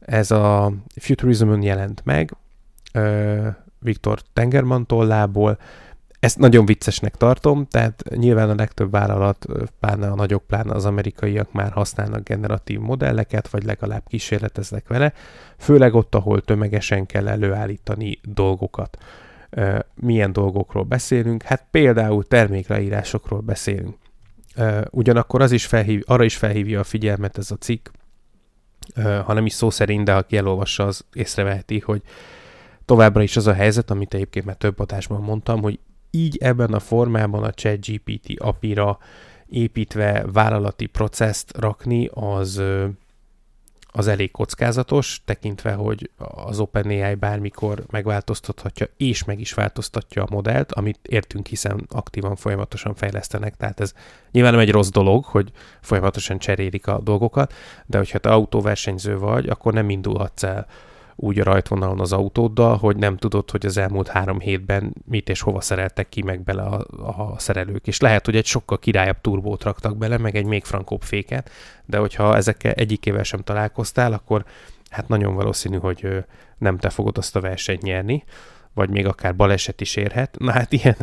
Ez 0.00 0.30
a 0.30 0.72
Futurism-on 0.96 1.62
jelent 1.62 2.04
meg, 2.04 2.32
uh, 2.94 3.46
Viktor 3.78 4.20
Tengerman 4.32 4.86
tollából, 4.86 5.58
ezt 6.20 6.38
nagyon 6.38 6.66
viccesnek 6.66 7.16
tartom, 7.16 7.66
tehát 7.66 8.02
nyilván 8.10 8.50
a 8.50 8.54
legtöbb 8.54 8.90
vállalat, 8.90 9.46
pláne 9.80 10.10
a 10.10 10.14
nagyok, 10.14 10.46
pláne 10.46 10.74
az 10.74 10.84
amerikaiak 10.84 11.52
már 11.52 11.72
használnak 11.72 12.28
generatív 12.28 12.78
modelleket, 12.78 13.48
vagy 13.48 13.64
legalább 13.64 14.02
kísérleteznek 14.06 14.88
vele, 14.88 15.12
főleg 15.58 15.94
ott, 15.94 16.14
ahol 16.14 16.40
tömegesen 16.40 17.06
kell 17.06 17.28
előállítani 17.28 18.20
dolgokat. 18.22 18.98
Milyen 19.94 20.32
dolgokról 20.32 20.84
beszélünk? 20.84 21.42
Hát 21.42 21.66
például 21.70 22.24
termékleírásokról 22.24 23.40
beszélünk. 23.40 23.96
Ugyanakkor 24.90 25.42
az 25.42 25.52
is 25.52 25.66
felhív, 25.66 26.02
arra 26.06 26.24
is 26.24 26.36
felhívja 26.36 26.80
a 26.80 26.84
figyelmet 26.84 27.38
ez 27.38 27.50
a 27.50 27.56
cikk, 27.56 27.88
ha 29.24 29.32
nem 29.32 29.46
is 29.46 29.52
szó 29.52 29.70
szerint, 29.70 30.04
de 30.04 30.14
aki 30.14 30.36
elolvassa, 30.36 30.86
az 30.86 31.04
észreveheti, 31.12 31.78
hogy 31.78 32.02
továbbra 32.84 33.22
is 33.22 33.36
az 33.36 33.46
a 33.46 33.52
helyzet, 33.52 33.90
amit 33.90 34.14
egyébként 34.14 34.44
már 34.44 34.56
több 34.56 34.78
adásban 34.78 35.20
mondtam, 35.20 35.62
hogy 35.62 35.78
így 36.18 36.36
ebben 36.36 36.72
a 36.72 36.80
formában 36.80 37.42
a 37.42 37.52
ChatGPT 37.52 38.40
API-ra 38.40 38.98
építve 39.46 40.24
vállalati 40.32 40.86
processzt 40.86 41.56
rakni, 41.56 42.08
az, 42.12 42.62
az 43.92 44.06
elég 44.06 44.30
kockázatos, 44.30 45.22
tekintve, 45.24 45.72
hogy 45.72 46.10
az 46.18 46.60
OpenAI 46.60 47.14
bármikor 47.14 47.84
megváltoztathatja, 47.90 48.86
és 48.96 49.24
meg 49.24 49.40
is 49.40 49.52
változtatja 49.52 50.22
a 50.22 50.28
modellt, 50.30 50.72
amit 50.72 50.98
értünk, 51.02 51.46
hiszen 51.46 51.86
aktívan 51.88 52.36
folyamatosan 52.36 52.94
fejlesztenek, 52.94 53.56
tehát 53.56 53.80
ez 53.80 53.92
nyilván 54.30 54.52
nem 54.52 54.60
egy 54.60 54.70
rossz 54.70 54.90
dolog, 54.90 55.24
hogy 55.24 55.50
folyamatosan 55.80 56.38
cserélik 56.38 56.86
a 56.86 57.00
dolgokat, 57.00 57.52
de 57.86 57.98
hogyha 57.98 58.18
te 58.18 58.30
autóversenyző 58.30 59.18
vagy, 59.18 59.48
akkor 59.48 59.72
nem 59.72 59.90
indulhatsz 59.90 60.42
el 60.42 60.66
úgy 61.20 61.38
a 61.38 61.44
rajtvonalon 61.44 62.00
az 62.00 62.12
autóddal, 62.12 62.76
hogy 62.76 62.96
nem 62.96 63.16
tudod, 63.16 63.50
hogy 63.50 63.66
az 63.66 63.76
elmúlt 63.76 64.08
három 64.08 64.40
hétben 64.40 64.94
mit 65.04 65.28
és 65.28 65.40
hova 65.40 65.60
szereltek 65.60 66.08
ki 66.08 66.22
meg 66.22 66.42
bele 66.42 66.62
a, 66.62 66.86
a 67.32 67.38
szerelők. 67.38 67.86
És 67.86 68.00
lehet, 68.00 68.24
hogy 68.24 68.36
egy 68.36 68.46
sokkal 68.46 68.78
királyabb 68.78 69.20
turbót 69.20 69.62
raktak 69.62 69.96
bele, 69.96 70.18
meg 70.18 70.36
egy 70.36 70.44
még 70.44 70.64
frankóbb 70.64 71.02
féket, 71.02 71.50
de 71.86 71.98
hogyha 71.98 72.36
ezekkel 72.36 72.72
egyikével 72.72 73.22
sem 73.22 73.40
találkoztál, 73.40 74.12
akkor 74.12 74.44
hát 74.90 75.08
nagyon 75.08 75.34
valószínű, 75.34 75.76
hogy 75.76 76.24
nem 76.58 76.78
te 76.78 76.90
fogod 76.90 77.18
azt 77.18 77.36
a 77.36 77.40
versenyt 77.40 77.82
nyerni, 77.82 78.24
vagy 78.74 78.90
még 78.90 79.06
akár 79.06 79.36
baleset 79.36 79.80
is 79.80 79.96
érhet. 79.96 80.36
Na 80.38 80.52
hát 80.52 80.72
ilyen 80.72 80.96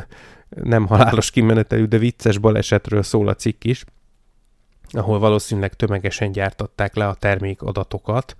nem 0.49 0.87
halálos 0.87 1.31
kimenetelű, 1.31 1.85
de 1.85 1.97
vicces 1.97 2.37
balesetről 2.37 3.03
szól 3.03 3.27
a 3.27 3.35
cikk 3.35 3.63
is, 3.63 3.83
ahol 4.91 5.19
valószínűleg 5.19 5.73
tömegesen 5.73 6.31
gyártatták 6.31 6.95
le 6.95 7.07
a 7.07 7.13
termék 7.13 7.61
adatokat, 7.61 8.35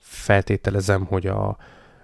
feltételezem, 0.00 1.04
hogy 1.04 1.26
a, 1.26 1.56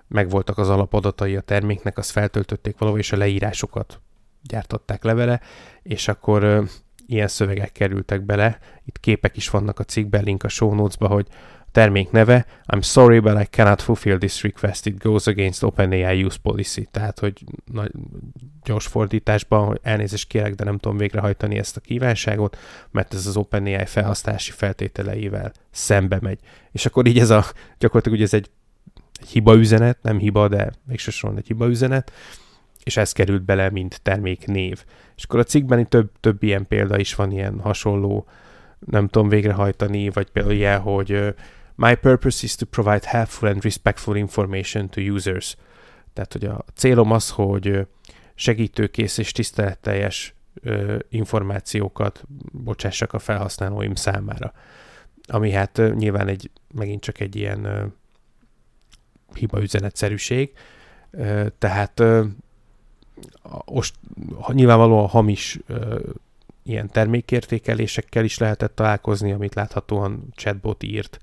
megvoltak 0.09 0.59
az 0.59 0.69
alapadatai 0.69 1.37
a 1.37 1.41
terméknek, 1.41 1.99
azt 1.99 2.11
feltöltötték 2.11 2.79
valahol, 2.79 3.01
és 3.01 3.13
a 3.13 3.17
leírásokat 3.17 4.01
gyártották 4.43 5.05
le 5.05 5.15
vele, 5.15 5.41
és 5.83 6.09
akkor 6.09 6.43
ö, 6.43 6.63
ilyen 7.07 7.29
szövegek 7.29 7.73
kerültek 7.73 8.23
bele. 8.23 8.59
Itt 8.85 9.01
képek 9.01 9.37
is 9.37 9.51
vannak 9.51 9.79
a 9.79 9.85
cikkben, 9.85 10.25
link 10.25 10.43
a 10.43 10.49
show 10.49 10.75
notes-ba, 10.75 11.09
hogy 11.09 11.27
termék 11.77 12.11
neve 12.11 12.47
I'm 12.73 12.83
sorry, 12.83 13.19
but 13.19 13.41
I 13.41 13.45
cannot 13.45 13.83
fulfill 13.83 14.19
this 14.19 14.43
request. 14.43 14.87
It 14.87 14.99
goes 14.99 15.27
against 15.27 15.63
OpenAI 15.63 16.25
use 16.25 16.39
policy. 16.43 16.89
Tehát, 16.91 17.19
hogy 17.19 17.45
nagy, 17.73 17.91
gyors 18.65 18.87
fordításban, 18.87 19.67
hogy 19.67 19.79
elnézést 19.83 20.29
kérek, 20.29 20.55
de 20.55 20.65
nem 20.65 20.79
tudom 20.79 20.97
végrehajtani 20.97 21.59
ezt 21.59 21.77
a 21.77 21.81
kívánságot, 21.81 22.57
mert 22.91 23.15
ez 23.15 23.27
az 23.27 23.37
OpenAI 23.37 23.85
felhasználási 23.85 24.51
feltételeivel 24.51 25.53
szembe 25.71 26.19
megy. 26.21 26.39
És 26.73 26.87
akkor 26.87 27.07
így 27.07 27.19
ez 27.19 27.31
a, 27.31 27.45
gyakorlatilag 27.79 28.19
ugye 28.19 28.27
ez 28.27 28.35
egy, 28.35 28.51
egy 29.21 29.29
hiba 29.29 29.55
üzenet, 29.55 29.99
nem 30.03 30.19
hiba, 30.19 30.49
de 30.49 30.73
végsősorban 30.85 31.39
egy 31.39 31.47
hiba 31.47 31.69
üzenet, 31.69 32.13
és 32.85 32.97
ez 32.97 33.13
került 33.13 33.43
bele, 33.43 33.71
mint 33.71 34.01
terméknév. 34.03 34.85
És 35.17 35.25
akkor 35.25 35.39
a 35.39 35.45
cikkben 35.45 35.89
több, 35.89 36.11
több 36.21 36.43
ilyen 36.43 36.67
példa 36.67 36.99
is 36.99 37.15
van, 37.15 37.31
ilyen 37.31 37.61
hasonló, 37.61 38.27
nem 38.79 39.09
tudom 39.09 39.29
végrehajtani, 39.29 40.11
vagy 40.11 40.31
például 40.31 40.55
ilyen, 40.55 40.81
hogy 40.81 41.35
My 41.77 41.95
purpose 41.95 42.45
is 42.45 42.55
to 42.55 42.67
provide 42.67 43.07
helpful 43.07 43.49
and 43.49 43.63
respectful 43.63 44.17
information 44.17 44.89
to 44.89 45.01
users. 45.01 45.57
Tehát, 46.13 46.33
hogy 46.33 46.45
a 46.45 46.65
célom 46.75 47.11
az, 47.11 47.31
hogy 47.31 47.87
segítőkész 48.35 49.19
és 49.19 49.33
tiszteletteljes 49.33 50.35
információkat 51.09 52.25
bocsássak 52.53 53.13
a 53.13 53.19
felhasználóim 53.19 53.95
számára. 53.95 54.53
Ami 55.29 55.51
hát 55.51 55.83
nyilván 55.95 56.29
egy, 56.29 56.51
megint 56.75 57.03
csak 57.03 57.21
egy 57.21 57.37
ilyen 57.37 57.93
hiba 59.35 59.63
üzenetszerűség, 59.63 60.53
tehát 61.59 62.03
most 63.65 63.95
nyilvánvalóan 64.53 65.09
hamis 65.09 65.59
ilyen 66.63 66.89
termékértékelésekkel 66.89 68.25
is 68.25 68.39
lehetett 68.39 68.75
találkozni, 68.75 69.33
amit 69.33 69.55
láthatóan 69.55 70.29
chatbot 70.35 70.83
írt. 70.83 71.19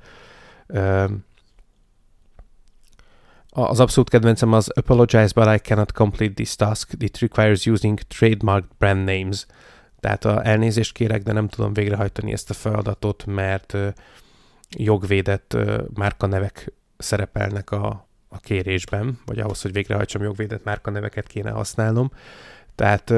Az 3.50 3.80
abszolút 3.80 4.10
kedvencem 4.10 4.54
az 4.54 4.70
Apologize, 4.70 5.32
but 5.36 5.56
I 5.56 5.58
cannot 5.58 5.92
complete 5.92 6.34
this 6.34 6.56
task. 6.56 6.92
It 7.00 7.18
requires 7.18 7.66
using 7.66 8.00
trademarked 8.00 8.70
brand 8.78 9.04
names. 9.06 9.46
Tehát 10.00 10.26
a 10.26 10.46
elnézést 10.46 10.94
kérek, 10.94 11.24
de 11.24 11.32
nem 11.32 11.48
tudom 11.48 11.74
végrehajtani 11.74 12.32
ezt 12.32 12.50
a 12.50 12.54
feladatot, 12.54 13.26
mert 13.26 13.78
jogvédett 14.70 15.58
márkanevek 15.94 16.74
szerepelnek 16.98 17.72
a, 17.72 18.08
a 18.30 18.40
kérésben, 18.40 19.20
vagy 19.26 19.40
ahhoz, 19.40 19.62
hogy 19.62 19.72
végrehajtsam 19.72 20.24
jogvédett 20.24 20.64
márkaneveket 20.64 21.28
kéne 21.28 21.52
használnom. 21.52 22.12
Tehát, 22.76 23.14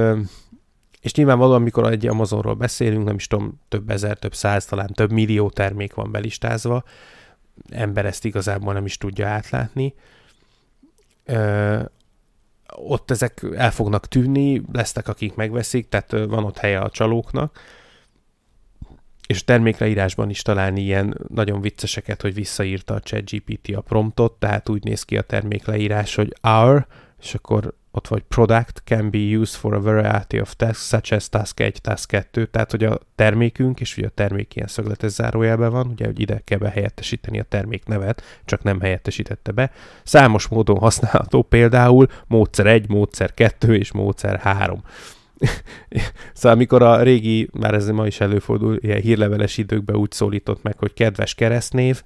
és 1.01 1.13
nyilvánvalóan, 1.13 1.61
amikor 1.61 1.91
egy 1.91 2.07
Amazonról 2.07 2.55
beszélünk, 2.55 3.05
nem 3.05 3.15
is 3.15 3.27
tudom, 3.27 3.61
több 3.67 3.89
ezer, 3.89 4.17
több 4.17 4.35
száz, 4.35 4.65
talán 4.65 4.87
több 4.93 5.11
millió 5.11 5.49
termék 5.49 5.93
van 5.93 6.11
belistázva, 6.11 6.83
ember 7.69 8.05
ezt 8.05 8.25
igazából 8.25 8.73
nem 8.73 8.85
is 8.85 8.97
tudja 8.97 9.27
átlátni. 9.27 9.93
Ö, 11.25 11.81
ott 12.75 13.11
ezek 13.11 13.45
el 13.55 13.71
fognak 13.71 14.07
tűnni, 14.07 14.61
lesznek, 14.71 15.07
akik 15.07 15.35
megveszik, 15.35 15.89
tehát 15.89 16.11
van 16.11 16.43
ott 16.43 16.57
helye 16.57 16.79
a 16.79 16.89
csalóknak, 16.89 17.59
és 19.27 19.43
termékleírásban 19.43 20.29
is 20.29 20.41
találni 20.41 20.81
ilyen 20.81 21.17
nagyon 21.27 21.61
vicceseket, 21.61 22.21
hogy 22.21 22.33
visszaírta 22.33 22.93
a 22.93 22.99
ChatGPT 22.99 23.75
a 23.75 23.81
promptot, 23.81 24.39
tehát 24.39 24.69
úgy 24.69 24.83
néz 24.83 25.03
ki 25.03 25.17
a 25.17 25.21
termékleírás, 25.21 26.15
hogy 26.15 26.35
our, 26.41 26.87
és 27.21 27.33
akkor 27.33 27.73
ott 27.95 28.07
vagy 28.07 28.21
product 28.21 28.81
can 28.85 29.09
be 29.09 29.17
used 29.17 29.55
for 29.55 29.73
a 29.73 29.81
variety 29.81 30.39
of 30.39 30.53
tasks, 30.53 30.87
such 30.87 31.13
as 31.13 31.29
task 31.29 31.59
1, 31.59 31.81
task 31.81 32.09
2, 32.09 32.45
tehát 32.45 32.71
hogy 32.71 32.83
a 32.83 32.99
termékünk, 33.15 33.79
és 33.79 33.97
ugye 33.97 34.07
a 34.07 34.09
termék 34.09 34.55
ilyen 34.55 34.67
szögletes 34.67 35.11
zárójelben 35.11 35.71
van, 35.71 35.87
ugye, 35.87 36.05
hogy 36.05 36.19
ide 36.19 36.41
kell 36.43 36.57
behelyettesíteni 36.57 37.39
a 37.39 37.43
termék 37.43 37.85
nevet, 37.85 38.23
csak 38.45 38.63
nem 38.63 38.79
helyettesítette 38.79 39.51
be. 39.51 39.71
Számos 40.03 40.47
módon 40.47 40.77
használható, 40.77 41.41
például 41.41 42.07
módszer 42.27 42.65
1, 42.65 42.89
módszer 42.89 43.33
2 43.33 43.75
és 43.75 43.91
módszer 43.91 44.39
3. 44.39 44.83
szóval 46.33 46.57
amikor 46.57 46.81
a 46.81 47.01
régi, 47.01 47.49
már 47.53 47.73
ez 47.73 47.89
ma 47.89 48.07
is 48.07 48.19
előfordul, 48.19 48.77
ilyen 48.81 49.01
hírleveles 49.01 49.57
időkben 49.57 49.95
úgy 49.95 50.11
szólított 50.11 50.63
meg, 50.63 50.77
hogy 50.77 50.93
kedves 50.93 51.35
keresztnév, 51.35 52.03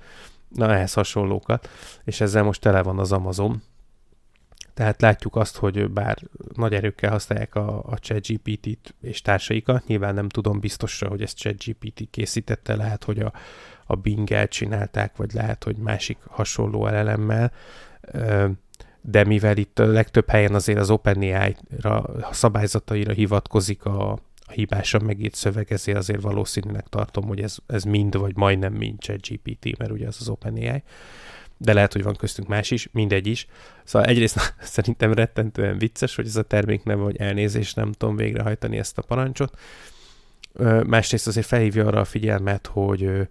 na 0.49 0.73
ehhez 0.73 0.93
hasonlókat, 0.93 1.69
és 2.03 2.21
ezzel 2.21 2.43
most 2.43 2.61
tele 2.61 2.81
van 2.81 2.99
az 2.99 3.11
Amazon. 3.11 3.61
Tehát 4.79 5.01
látjuk 5.01 5.35
azt, 5.35 5.57
hogy 5.57 5.89
bár 5.91 6.17
nagy 6.53 6.73
erőkkel 6.73 7.11
használják 7.11 7.55
a, 7.55 7.83
a 7.85 7.97
ChatGPT-t 7.97 8.95
és 9.01 9.21
társaikat, 9.21 9.87
nyilván 9.87 10.13
nem 10.13 10.29
tudom 10.29 10.59
biztosra, 10.59 11.09
hogy 11.09 11.21
ezt 11.21 11.37
ChatGPT 11.37 12.07
készítette, 12.11 12.75
lehet, 12.75 13.03
hogy 13.03 13.19
a, 13.19 13.33
a 13.85 13.95
Bing-el 13.95 14.47
csinálták, 14.47 15.15
vagy 15.15 15.33
lehet, 15.33 15.63
hogy 15.63 15.75
másik 15.75 16.17
hasonló 16.27 16.87
elelemmel, 16.87 17.51
de 19.01 19.23
mivel 19.23 19.57
itt 19.57 19.79
a 19.79 19.85
legtöbb 19.85 20.29
helyen 20.29 20.53
azért 20.53 20.79
az 20.79 20.89
OpenAI-ra, 20.89 22.03
szabályzataira 22.31 23.13
hivatkozik 23.13 23.85
a, 23.85 24.11
a 24.11 24.51
hibásan 24.51 25.01
megírt 25.03 25.35
szöveg, 25.35 25.71
ezért 25.71 25.97
azért 25.97 26.21
valószínűnek 26.21 26.87
tartom, 26.87 27.27
hogy 27.27 27.41
ez, 27.41 27.57
ez 27.67 27.83
mind, 27.83 28.17
vagy 28.17 28.35
majdnem 28.35 28.73
mind 28.73 28.99
ChatGPT, 28.99 29.77
mert 29.77 29.91
ugye 29.91 30.07
az 30.07 30.17
az 30.19 30.29
OpenAI 30.29 30.83
de 31.61 31.73
lehet, 31.73 31.93
hogy 31.93 32.03
van 32.03 32.15
köztünk 32.15 32.47
más 32.47 32.71
is, 32.71 32.89
mindegy 32.91 33.27
is. 33.27 33.47
Szóval 33.83 34.07
egyrészt 34.07 34.55
szerintem 34.59 35.13
rettentően 35.13 35.77
vicces, 35.77 36.15
hogy 36.15 36.25
ez 36.25 36.35
a 36.35 36.43
termék 36.43 36.83
nem 36.83 36.99
vagy 36.99 37.17
elnézés, 37.17 37.73
nem 37.73 37.91
tudom 37.91 38.15
végrehajtani 38.15 38.77
ezt 38.77 38.97
a 38.97 39.01
parancsot. 39.01 39.59
Másrészt 40.85 41.27
azért 41.27 41.45
felhívja 41.45 41.87
arra 41.87 41.99
a 41.99 42.05
figyelmet, 42.05 42.67
hogy 42.67 43.27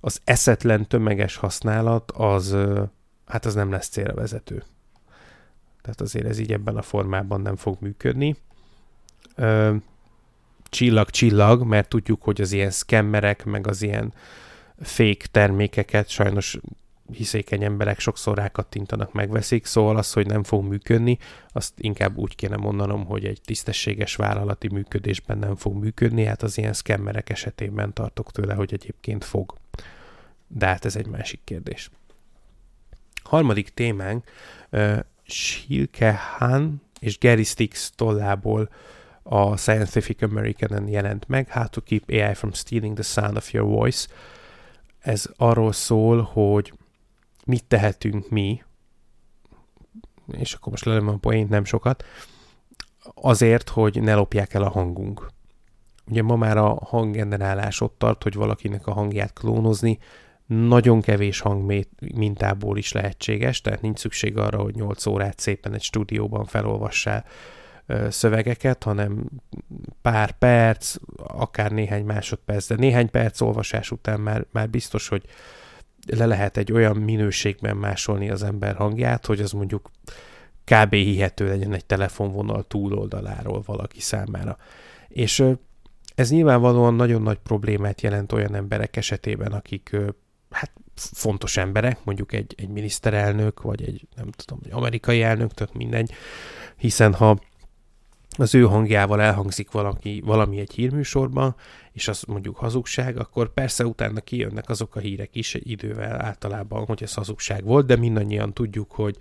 az 0.00 0.20
eszetlen 0.24 0.88
tömeges 0.88 1.36
használat 1.36 2.10
az, 2.10 2.56
hát 3.26 3.44
az 3.44 3.54
nem 3.54 3.70
lesz 3.70 3.88
célra 3.88 4.14
vezető. 4.14 4.62
Tehát 5.82 6.00
azért 6.00 6.26
ez 6.26 6.38
így 6.38 6.52
ebben 6.52 6.76
a 6.76 6.82
formában 6.82 7.40
nem 7.40 7.56
fog 7.56 7.76
működni. 7.80 8.36
Csillag-csillag, 10.64 11.62
mert 11.62 11.88
tudjuk, 11.88 12.22
hogy 12.22 12.40
az 12.40 12.52
ilyen 12.52 12.70
scammerek, 12.70 13.44
meg 13.44 13.66
az 13.66 13.82
ilyen 13.82 14.12
fake 14.80 15.26
termékeket 15.30 16.08
sajnos 16.08 16.58
hiszékeny 17.12 17.64
emberek 17.64 17.98
sokszor 17.98 18.36
rákattintanak, 18.36 19.12
megveszik, 19.12 19.64
szóval 19.64 19.96
az, 19.96 20.12
hogy 20.12 20.26
nem 20.26 20.42
fog 20.42 20.64
működni, 20.64 21.18
azt 21.48 21.72
inkább 21.76 22.16
úgy 22.16 22.34
kéne 22.34 22.56
mondanom, 22.56 23.04
hogy 23.04 23.24
egy 23.24 23.40
tisztességes 23.44 24.16
vállalati 24.16 24.68
működésben 24.68 25.38
nem 25.38 25.56
fog 25.56 25.76
működni, 25.76 26.24
hát 26.24 26.42
az 26.42 26.58
ilyen 26.58 26.72
scammerek 26.72 27.30
esetében 27.30 27.92
tartok 27.92 28.30
tőle, 28.30 28.54
hogy 28.54 28.72
egyébként 28.72 29.24
fog. 29.24 29.54
De 30.48 30.66
hát 30.66 30.84
ez 30.84 30.96
egy 30.96 31.06
másik 31.06 31.40
kérdés. 31.44 31.90
Harmadik 33.22 33.68
témánk 33.68 34.24
uh, 34.70 34.98
Silke 35.22 36.20
Han 36.38 36.82
és 37.00 37.18
Gary 37.18 37.44
Sticks 37.44 37.90
tollából 37.94 38.68
a 39.22 39.56
Scientific 39.56 40.22
American-en 40.22 40.88
jelent 40.88 41.28
meg, 41.28 41.52
How 41.52 41.68
to 41.68 41.80
Keep 41.80 42.02
AI 42.08 42.34
from 42.34 42.52
Stealing 42.52 42.94
the 42.94 43.02
Sound 43.02 43.36
of 43.36 43.52
Your 43.52 43.68
Voice. 43.68 44.08
Ez 44.98 45.30
arról 45.36 45.72
szól, 45.72 46.22
hogy 46.22 46.72
mit 47.46 47.64
tehetünk 47.64 48.28
mi, 48.28 48.62
és 50.32 50.52
akkor 50.52 50.70
most 50.70 50.84
lelem 50.84 51.08
a 51.08 51.16
poént, 51.16 51.48
nem 51.48 51.64
sokat, 51.64 52.04
azért, 53.14 53.68
hogy 53.68 54.02
ne 54.02 54.14
lopják 54.14 54.54
el 54.54 54.62
a 54.62 54.70
hangunk. 54.70 55.26
Ugye 56.06 56.22
ma 56.22 56.36
már 56.36 56.56
a 56.56 56.74
hanggenerálás 56.74 57.80
ott 57.80 57.98
tart, 57.98 58.22
hogy 58.22 58.34
valakinek 58.34 58.86
a 58.86 58.92
hangját 58.92 59.32
klónozni 59.32 59.98
nagyon 60.46 61.00
kevés 61.00 61.40
hang 61.40 61.84
mintából 62.14 62.78
is 62.78 62.92
lehetséges, 62.92 63.60
tehát 63.60 63.80
nincs 63.80 63.98
szükség 63.98 64.36
arra, 64.36 64.58
hogy 64.62 64.74
8 64.74 65.06
órát 65.06 65.38
szépen 65.38 65.74
egy 65.74 65.82
stúdióban 65.82 66.44
felolvassál 66.44 67.24
szövegeket, 68.08 68.82
hanem 68.82 69.24
pár 70.02 70.32
perc, 70.32 70.96
akár 71.16 71.72
néhány 71.72 72.04
másodperc, 72.04 72.66
de 72.66 72.74
néhány 72.74 73.10
perc 73.10 73.40
olvasás 73.40 73.90
után 73.90 74.20
már, 74.20 74.46
már 74.50 74.70
biztos, 74.70 75.08
hogy 75.08 75.24
le 76.06 76.26
lehet 76.26 76.56
egy 76.56 76.72
olyan 76.72 76.96
minőségben 76.96 77.76
másolni 77.76 78.30
az 78.30 78.42
ember 78.42 78.74
hangját, 78.74 79.26
hogy 79.26 79.40
az 79.40 79.52
mondjuk 79.52 79.90
kb. 80.64 80.94
hihető 80.94 81.46
legyen 81.46 81.72
egy 81.72 81.84
telefonvonal 81.84 82.64
túloldaláról 82.66 83.62
valaki 83.66 84.00
számára. 84.00 84.56
És 85.08 85.44
ez 86.14 86.30
nyilvánvalóan 86.30 86.94
nagyon 86.94 87.22
nagy 87.22 87.38
problémát 87.38 88.00
jelent 88.00 88.32
olyan 88.32 88.54
emberek 88.54 88.96
esetében, 88.96 89.52
akik 89.52 89.96
hát 90.50 90.70
fontos 90.94 91.56
emberek, 91.56 92.04
mondjuk 92.04 92.32
egy, 92.32 92.54
egy 92.56 92.68
miniszterelnök, 92.68 93.62
vagy 93.62 93.82
egy 93.82 94.06
nem 94.16 94.30
tudom, 94.30 94.60
egy 94.64 94.72
amerikai 94.72 95.22
elnök, 95.22 95.52
tök 95.52 95.72
mindegy, 95.72 96.12
hiszen 96.76 97.14
ha 97.14 97.38
az 98.38 98.54
ő 98.54 98.62
hangjával 98.62 99.20
elhangzik 99.20 99.70
valaki, 99.70 100.22
valami 100.24 100.58
egy 100.58 100.72
hírműsorban, 100.72 101.54
és 101.92 102.08
az 102.08 102.22
mondjuk 102.22 102.56
hazugság, 102.56 103.18
akkor 103.18 103.52
persze 103.52 103.86
utána 103.86 104.20
kijönnek 104.20 104.68
azok 104.68 104.96
a 104.96 105.00
hírek 105.00 105.34
is 105.34 105.54
idővel 105.54 106.22
általában, 106.22 106.84
hogy 106.84 107.02
ez 107.02 107.14
hazugság 107.14 107.64
volt, 107.64 107.86
de 107.86 107.96
mindannyian 107.96 108.52
tudjuk, 108.52 108.92
hogy 108.92 109.16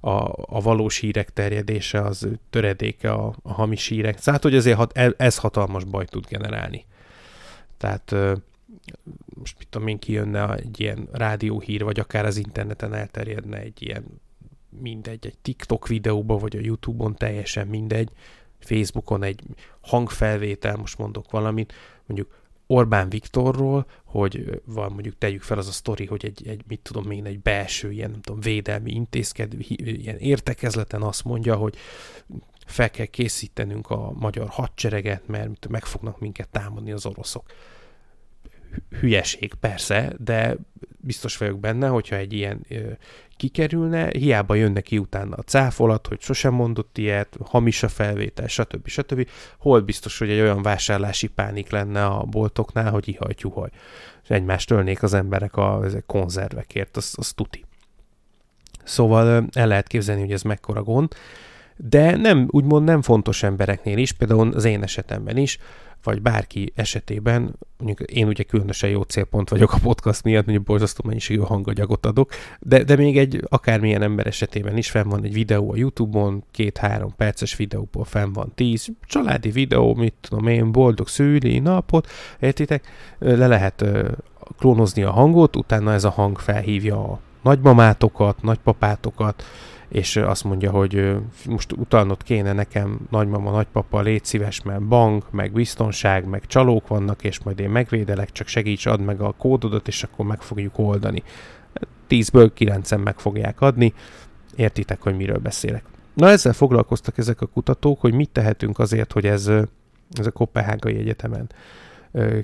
a, 0.00 0.32
a 0.56 0.60
valós 0.60 0.98
hírek 0.98 1.32
terjedése 1.32 2.00
az 2.00 2.28
töredéke 2.50 3.12
a, 3.12 3.34
a 3.42 3.52
hamis 3.52 3.86
hírek. 3.86 4.20
Tehát, 4.20 4.42
hogy 4.42 4.54
ezért 4.54 4.76
hat, 4.76 4.98
ez 5.16 5.38
hatalmas 5.38 5.84
bajt 5.84 6.10
tud 6.10 6.26
generálni. 6.26 6.84
Tehát 7.76 8.14
most 9.38 9.58
mit 9.58 9.68
tudom 9.70 9.88
én, 9.88 9.98
kijönne 9.98 10.54
egy 10.54 10.80
ilyen 10.80 11.08
rádióhír, 11.12 11.84
vagy 11.84 12.00
akár 12.00 12.24
az 12.26 12.36
interneten 12.36 12.94
elterjedne 12.94 13.58
egy 13.58 13.82
ilyen 13.82 14.04
mindegy, 14.80 15.26
egy 15.26 15.38
TikTok 15.38 15.88
videóba, 15.88 16.38
vagy 16.38 16.56
a 16.56 16.60
YouTube-on 16.60 17.14
teljesen 17.14 17.66
mindegy, 17.66 18.10
Facebookon 18.58 19.22
egy 19.22 19.42
hangfelvétel, 19.80 20.76
most 20.76 20.98
mondok 20.98 21.30
valamit, 21.30 21.72
mondjuk 22.06 22.42
Orbán 22.66 23.08
Viktorról, 23.08 23.86
hogy 24.04 24.62
van 24.64 24.92
mondjuk 24.92 25.18
tegyük 25.18 25.42
fel 25.42 25.58
az 25.58 25.68
a 25.68 25.72
sztori, 25.72 26.06
hogy 26.06 26.24
egy, 26.24 26.46
egy 26.46 26.62
mit 26.68 26.80
tudom 26.80 27.10
én, 27.10 27.24
egy 27.24 27.40
belső 27.40 27.92
ilyen, 27.92 28.10
nem 28.10 28.20
tudom, 28.20 28.40
védelmi 28.40 28.92
intézkedő, 28.92 29.58
ilyen 29.68 30.16
értekezleten 30.16 31.02
azt 31.02 31.24
mondja, 31.24 31.56
hogy 31.56 31.76
fel 32.66 32.90
kell 32.90 33.06
készítenünk 33.06 33.90
a 33.90 34.12
magyar 34.12 34.48
hadsereget, 34.48 35.26
mert 35.26 35.68
meg 35.68 35.84
fognak 35.84 36.20
minket 36.20 36.48
támadni 36.48 36.92
az 36.92 37.06
oroszok 37.06 37.44
hülyeség, 39.00 39.54
persze, 39.60 40.12
de 40.18 40.56
biztos 40.96 41.36
vagyok 41.36 41.60
benne, 41.60 41.88
hogyha 41.88 42.16
egy 42.16 42.32
ilyen 42.32 42.60
ö, 42.68 42.90
kikerülne, 43.36 44.08
hiába 44.08 44.54
jönne 44.54 44.80
ki 44.80 44.98
utána 44.98 45.36
a 45.36 45.42
cáfolat, 45.42 46.06
hogy 46.06 46.20
sosem 46.20 46.54
mondott 46.54 46.98
ilyet, 46.98 47.36
hamis 47.44 47.82
a 47.82 47.88
felvétel, 47.88 48.46
stb. 48.46 48.86
stb. 48.86 49.28
Hol 49.58 49.80
biztos, 49.80 50.18
hogy 50.18 50.30
egy 50.30 50.40
olyan 50.40 50.62
vásárlási 50.62 51.26
pánik 51.26 51.70
lenne 51.70 52.04
a 52.04 52.22
boltoknál, 52.24 52.90
hogy 52.90 53.08
ihajtyuhaj. 53.08 53.70
És 54.22 54.30
egymást 54.30 54.70
ölnék 54.70 55.02
az 55.02 55.14
emberek 55.14 55.56
a 55.56 55.80
ezek 55.84 56.06
konzervekért, 56.06 56.96
az, 56.96 57.14
az 57.16 57.32
tuti. 57.32 57.64
Szóval 58.84 59.46
el 59.52 59.66
lehet 59.66 59.86
képzelni, 59.86 60.20
hogy 60.20 60.32
ez 60.32 60.42
mekkora 60.42 60.82
gond, 60.82 61.14
de 61.76 62.16
nem, 62.16 62.48
úgymond 62.50 62.84
nem 62.84 63.02
fontos 63.02 63.42
embereknél 63.42 63.98
is, 63.98 64.12
például 64.12 64.52
az 64.52 64.64
én 64.64 64.82
esetemben 64.82 65.36
is, 65.36 65.58
vagy 66.04 66.22
bárki 66.22 66.72
esetében, 66.74 67.58
mondjuk 67.78 68.10
én 68.10 68.26
ugye 68.26 68.42
különösen 68.42 68.90
jó 68.90 69.02
célpont 69.02 69.48
vagyok 69.48 69.72
a 69.72 69.78
podcast 69.82 70.22
miatt, 70.22 70.44
mondjuk 70.44 70.66
borzasztó 70.66 71.04
mennyiségű 71.06 71.40
hangagyagot 71.40 72.06
adok, 72.06 72.30
de, 72.60 72.84
de 72.84 72.96
még 72.96 73.18
egy 73.18 73.44
akármilyen 73.48 74.02
ember 74.02 74.26
esetében 74.26 74.76
is 74.76 74.90
fenn 74.90 75.08
van 75.08 75.24
egy 75.24 75.32
videó 75.32 75.72
a 75.72 75.76
Youtube-on, 75.76 76.44
két-három 76.50 77.14
perces 77.16 77.56
videóból 77.56 78.04
fenn 78.04 78.32
van 78.32 78.52
tíz, 78.54 78.88
családi 79.06 79.50
videó, 79.50 79.94
mit 79.94 80.14
tudom 80.20 80.46
én, 80.46 80.72
boldog 80.72 81.08
szüli 81.08 81.58
napot, 81.58 82.08
értitek, 82.40 82.84
le 83.18 83.46
lehet 83.46 83.84
klónozni 84.58 85.02
a 85.02 85.10
hangot, 85.10 85.56
utána 85.56 85.92
ez 85.92 86.04
a 86.04 86.10
hang 86.10 86.38
felhívja 86.38 86.98
a 86.98 87.20
nagymamátokat, 87.42 88.42
nagypapátokat, 88.42 89.44
és 89.88 90.16
azt 90.16 90.44
mondja, 90.44 90.70
hogy 90.70 91.16
most 91.46 91.72
utalnod 91.72 92.22
kéne 92.22 92.52
nekem 92.52 92.98
nagymama, 93.10 93.50
nagypapa, 93.50 94.00
légy 94.00 94.24
szíves, 94.24 94.62
mert 94.62 94.82
bank, 94.82 95.30
meg 95.30 95.52
biztonság, 95.52 96.24
meg 96.24 96.46
csalók 96.46 96.88
vannak, 96.88 97.24
és 97.24 97.42
majd 97.42 97.60
én 97.60 97.70
megvédelek, 97.70 98.32
csak 98.32 98.46
segíts, 98.46 98.86
add 98.86 99.00
meg 99.00 99.20
a 99.20 99.32
kódodot, 99.38 99.88
és 99.88 100.02
akkor 100.02 100.26
meg 100.26 100.42
fogjuk 100.42 100.78
oldani. 100.78 101.22
Tízből 102.06 102.52
kilencen 102.52 103.00
meg 103.00 103.18
fogják 103.18 103.60
adni, 103.60 103.92
értitek, 104.56 105.02
hogy 105.02 105.16
miről 105.16 105.38
beszélek. 105.38 105.84
Na 106.14 106.28
ezzel 106.28 106.52
foglalkoztak 106.52 107.18
ezek 107.18 107.40
a 107.40 107.46
kutatók, 107.46 108.00
hogy 108.00 108.14
mit 108.14 108.30
tehetünk 108.30 108.78
azért, 108.78 109.12
hogy 109.12 109.26
ez, 109.26 109.46
ez 110.10 110.26
a 110.26 110.30
Kopenhágai 110.30 110.96
Egyetemen 110.96 111.50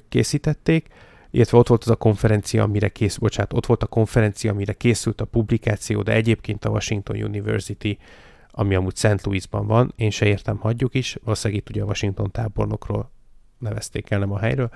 készítették, 0.08 0.88
illetve 1.30 1.58
ott 1.58 1.68
volt 1.68 1.82
az 1.82 1.90
a 1.90 1.96
konferencia, 1.96 2.62
amire 2.62 2.88
kész, 2.88 3.16
bocsánat, 3.16 3.52
ott 3.52 3.66
volt 3.66 3.82
a 3.82 3.86
konferencia, 3.86 4.52
amire 4.52 4.72
készült 4.72 5.20
a 5.20 5.24
publikáció, 5.24 6.02
de 6.02 6.12
egyébként 6.12 6.64
a 6.64 6.70
Washington 6.70 7.22
University, 7.22 7.98
ami 8.50 8.74
amúgy 8.74 8.96
St. 8.96 9.24
Louisban 9.24 9.66
van, 9.66 9.92
én 9.96 10.10
se 10.10 10.26
értem, 10.26 10.56
hagyjuk 10.56 10.94
is, 10.94 11.16
valószínűleg 11.24 11.62
itt 11.62 11.70
ugye 11.70 11.82
a 11.82 11.86
Washington 11.86 12.30
tábornokról 12.30 13.10
nevezték 13.58 14.10
el, 14.10 14.18
nem 14.18 14.32
a 14.32 14.38
helyről, 14.38 14.70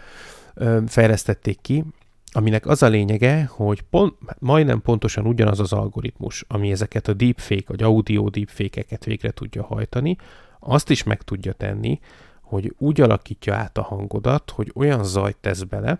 fejlesztették 0.86 1.60
ki, 1.60 1.84
aminek 2.32 2.66
az 2.66 2.82
a 2.82 2.88
lényege, 2.88 3.44
hogy 3.44 3.82
pont, 3.82 4.14
majdnem 4.38 4.82
pontosan 4.82 5.26
ugyanaz 5.26 5.60
az 5.60 5.72
algoritmus, 5.72 6.44
ami 6.48 6.70
ezeket 6.70 7.08
a 7.08 7.12
deepfake, 7.12 7.64
vagy 7.66 7.82
audio 7.82 8.28
deepfake-eket 8.28 9.04
végre 9.04 9.30
tudja 9.30 9.64
hajtani, 9.64 10.16
azt 10.60 10.90
is 10.90 11.02
meg 11.02 11.22
tudja 11.22 11.52
tenni, 11.52 12.00
hogy 12.40 12.74
úgy 12.78 13.00
alakítja 13.00 13.54
át 13.54 13.78
a 13.78 13.82
hangodat, 13.82 14.50
hogy 14.50 14.72
olyan 14.74 15.04
zajt 15.04 15.36
tesz 15.40 15.62
bele, 15.62 15.98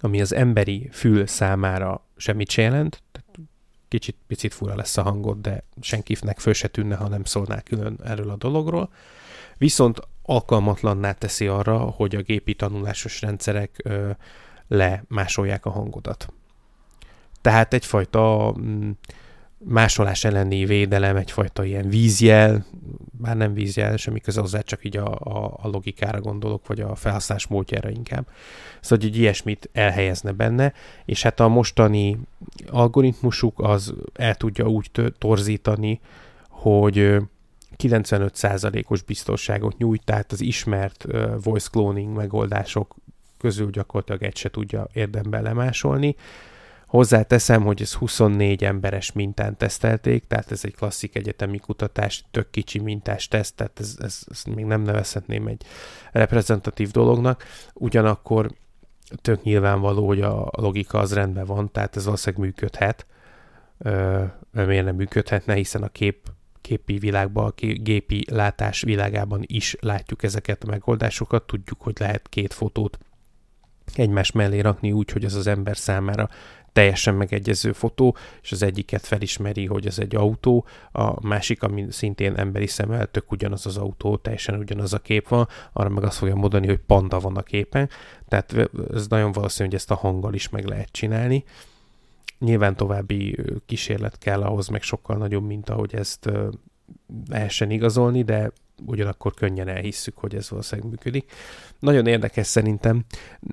ami 0.00 0.20
az 0.20 0.34
emberi 0.34 0.88
fül 0.92 1.26
számára 1.26 2.06
semmit 2.16 2.50
se 2.50 2.62
jelent, 2.62 3.02
kicsit 3.88 4.16
picit 4.26 4.54
fura 4.54 4.74
lesz 4.74 4.96
a 4.96 5.02
hangod, 5.02 5.40
de 5.40 5.64
senkinek 5.80 6.38
föl 6.38 6.52
se 6.52 6.68
tűnne, 6.68 6.96
ha 6.96 7.08
nem 7.08 7.24
szólnál 7.24 7.62
külön 7.62 7.98
erről 8.04 8.30
a 8.30 8.36
dologról. 8.36 8.92
Viszont 9.58 10.00
alkalmatlanná 10.22 11.12
teszi 11.12 11.46
arra, 11.46 11.78
hogy 11.78 12.14
a 12.14 12.22
gépi 12.22 12.54
tanulásos 12.54 13.20
rendszerek 13.20 13.80
ö, 13.84 14.10
lemásolják 14.68 15.66
a 15.66 15.70
hangodat. 15.70 16.32
Tehát 17.40 17.74
egyfajta 17.74 18.54
mm, 18.60 18.90
másolás 19.64 20.24
elleni 20.24 20.64
védelem, 20.64 21.16
egyfajta 21.16 21.64
ilyen 21.64 21.88
vízjel, 21.88 22.66
már 23.18 23.36
nem 23.36 23.54
vízjel, 23.54 23.96
semmi 23.96 24.20
köze 24.20 24.40
hozzá, 24.40 24.60
csak 24.60 24.84
így 24.84 24.96
a, 24.96 25.14
a, 25.18 25.58
a 25.62 25.68
logikára 25.68 26.20
gondolok, 26.20 26.66
vagy 26.66 26.80
a 26.80 26.94
felhasználás 26.94 27.46
módjára 27.46 27.90
inkább. 27.90 28.26
Szóval, 28.80 29.06
hogy 29.06 29.16
ilyesmit 29.16 29.68
elhelyezne 29.72 30.32
benne, 30.32 30.72
és 31.04 31.22
hát 31.22 31.40
a 31.40 31.48
mostani 31.48 32.18
algoritmusuk 32.66 33.58
az 33.60 33.94
el 34.14 34.34
tudja 34.34 34.66
úgy 34.66 34.90
torzítani, 35.18 36.00
hogy 36.48 37.16
95%-os 37.78 39.02
biztonságot 39.02 39.78
nyújt, 39.78 40.04
tehát 40.04 40.32
az 40.32 40.40
ismert 40.40 41.06
voice 41.42 41.68
cloning 41.70 42.16
megoldások 42.16 42.94
közül 43.38 43.70
gyakorlatilag 43.70 44.22
egy 44.22 44.36
se 44.36 44.50
tudja 44.50 44.88
érdemben 44.92 45.42
lemásolni, 45.42 46.16
Hozzáteszem, 46.90 47.62
hogy 47.62 47.82
ez 47.82 47.94
24 47.94 48.64
emberes 48.64 49.12
mintán 49.12 49.56
tesztelték, 49.56 50.26
tehát 50.26 50.50
ez 50.50 50.64
egy 50.64 50.74
klasszik 50.74 51.16
egyetemi 51.16 51.58
kutatás, 51.58 52.24
tök 52.30 52.50
kicsi 52.50 52.78
mintás 52.78 53.28
teszt, 53.28 53.54
tehát 53.54 53.80
ez, 53.80 53.96
ez, 53.98 54.18
ez 54.30 54.42
még 54.54 54.64
nem 54.64 54.82
nevezhetném 54.82 55.46
egy 55.46 55.62
reprezentatív 56.12 56.90
dolognak. 56.90 57.44
Ugyanakkor 57.74 58.50
tök 59.22 59.42
nyilvánvaló, 59.42 60.06
hogy 60.06 60.20
a 60.20 60.50
logika 60.50 60.98
az 60.98 61.14
rendben 61.14 61.44
van, 61.44 61.72
tehát 61.72 61.96
ez 61.96 62.04
valószínűleg 62.04 62.44
működhet. 62.44 63.06
Ö, 63.78 64.24
miért 64.52 64.84
nem 64.84 64.96
működhetne, 64.96 65.54
hiszen 65.54 65.82
a 65.82 65.88
kép 65.88 66.28
képi 66.60 66.98
világban, 66.98 67.44
a 67.44 67.52
gépi 67.74 68.24
látás 68.30 68.82
világában 68.82 69.42
is 69.46 69.76
látjuk 69.80 70.22
ezeket 70.22 70.64
a 70.64 70.70
megoldásokat, 70.70 71.46
tudjuk, 71.46 71.80
hogy 71.80 71.96
lehet 71.98 72.28
két 72.28 72.52
fotót 72.52 72.98
egymás 73.94 74.32
mellé 74.32 74.60
rakni 74.60 74.92
úgy, 74.92 75.10
hogy 75.10 75.24
az 75.24 75.34
az 75.34 75.46
ember 75.46 75.76
számára 75.76 76.28
teljesen 76.72 77.14
megegyező 77.14 77.72
fotó, 77.72 78.16
és 78.42 78.52
az 78.52 78.62
egyiket 78.62 79.06
felismeri, 79.06 79.66
hogy 79.66 79.86
ez 79.86 79.98
egy 79.98 80.16
autó, 80.16 80.66
a 80.92 81.26
másik, 81.26 81.62
ami 81.62 81.86
szintén 81.90 82.34
emberi 82.34 82.66
szemmel, 82.66 83.06
tök 83.06 83.32
ugyanaz 83.32 83.66
az 83.66 83.76
autó, 83.76 84.16
teljesen 84.16 84.58
ugyanaz 84.58 84.92
a 84.92 84.98
kép 84.98 85.28
van, 85.28 85.48
arra 85.72 85.88
meg 85.88 86.04
azt 86.04 86.18
fogja 86.18 86.34
mondani, 86.34 86.66
hogy 86.66 86.80
panda 86.86 87.20
van 87.20 87.36
a 87.36 87.42
képen, 87.42 87.88
tehát 88.28 88.70
ez 88.94 89.06
nagyon 89.06 89.32
valószínű, 89.32 89.68
hogy 89.68 89.78
ezt 89.78 89.90
a 89.90 89.94
hanggal 89.94 90.34
is 90.34 90.48
meg 90.48 90.64
lehet 90.64 90.88
csinálni. 90.90 91.44
Nyilván 92.38 92.76
további 92.76 93.36
kísérlet 93.66 94.18
kell 94.18 94.42
ahhoz, 94.42 94.68
meg 94.68 94.82
sokkal 94.82 95.16
nagyobb, 95.16 95.46
mint 95.46 95.70
ahogy 95.70 95.94
ezt 95.94 96.30
lehessen 97.28 97.70
igazolni, 97.70 98.22
de 98.22 98.52
ugyanakkor 98.86 99.34
könnyen 99.34 99.68
elhisszük, 99.68 100.18
hogy 100.18 100.34
ez 100.34 100.50
valószínűleg 100.50 100.90
működik. 100.90 101.32
Nagyon 101.78 102.06
érdekes 102.06 102.46
szerintem. 102.46 103.04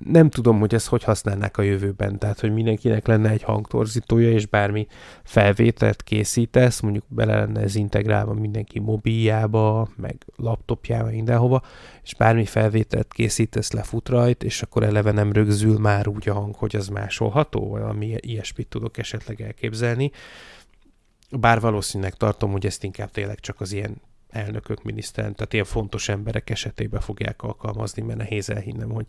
Nem 0.04 0.30
tudom, 0.30 0.58
hogy 0.58 0.74
ezt 0.74 0.86
hogy 0.86 1.02
használnák 1.02 1.56
a 1.56 1.62
jövőben, 1.62 2.18
tehát 2.18 2.40
hogy 2.40 2.52
mindenkinek 2.52 3.06
lenne 3.06 3.30
egy 3.30 3.42
hangtorzítója, 3.42 4.30
és 4.30 4.46
bármi 4.46 4.86
felvételt 5.24 6.02
készítesz, 6.02 6.80
mondjuk 6.80 7.04
bele 7.08 7.36
lenne 7.36 7.60
ez 7.60 7.74
integrálva 7.74 8.32
mindenki 8.32 8.78
mobiljába, 8.78 9.88
meg 9.96 10.16
laptopjába, 10.36 11.10
mindenhova, 11.10 11.62
és 12.02 12.14
bármi 12.14 12.44
felvételt 12.44 13.12
készítesz, 13.12 13.72
lefut 13.72 14.08
rajt, 14.08 14.42
és 14.42 14.62
akkor 14.62 14.82
eleve 14.82 15.12
nem 15.12 15.32
rögzül 15.32 15.78
már 15.78 16.08
úgy 16.08 16.28
a 16.28 16.34
hang, 16.34 16.54
hogy 16.54 16.76
az 16.76 16.88
másolható, 16.88 17.68
valami 17.68 18.14
ilyesmit 18.20 18.68
tudok 18.68 18.98
esetleg 18.98 19.40
elképzelni. 19.40 20.10
Bár 21.30 21.60
valószínűleg 21.60 22.14
tartom, 22.14 22.50
hogy 22.52 22.66
ezt 22.66 22.84
inkább 22.84 23.10
tényleg 23.10 23.40
csak 23.40 23.60
az 23.60 23.72
ilyen 23.72 24.00
elnökök, 24.28 24.82
miniszterek, 24.82 25.34
tehát 25.34 25.52
ilyen 25.52 25.64
fontos 25.64 26.08
emberek 26.08 26.50
esetében 26.50 27.00
fogják 27.00 27.42
alkalmazni, 27.42 28.02
mert 28.02 28.18
nehéz 28.18 28.50
elhinnem, 28.50 28.90
hogy 28.90 29.06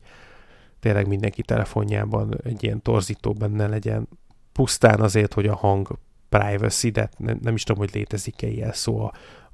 tényleg 0.79 1.07
mindenki 1.07 1.41
telefonjában 1.41 2.39
egy 2.43 2.63
ilyen 2.63 2.81
torzító 2.81 3.33
benne 3.33 3.67
legyen, 3.67 4.07
pusztán 4.51 5.01
azért, 5.01 5.33
hogy 5.33 5.47
a 5.47 5.55
hang 5.55 5.99
privacy, 6.29 6.89
de 6.89 7.09
nem, 7.17 7.39
nem 7.41 7.55
is 7.55 7.63
tudom, 7.63 7.81
hogy 7.81 7.93
létezik-e 7.93 8.47
ilyen 8.47 8.73
szó, 8.73 8.99
a, 8.99 9.11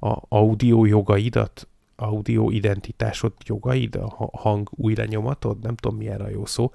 a 0.08 0.22
audio 0.28 0.84
jogaidat, 0.84 1.68
audio 1.96 2.50
identitásod 2.50 3.32
jogaid, 3.44 3.94
a 3.94 4.30
hang 4.32 4.68
új 4.70 4.94
lenyomatod, 4.94 5.62
nem 5.62 5.76
tudom 5.76 5.98
milyen 5.98 6.20
a 6.20 6.28
jó 6.28 6.46
szó, 6.46 6.72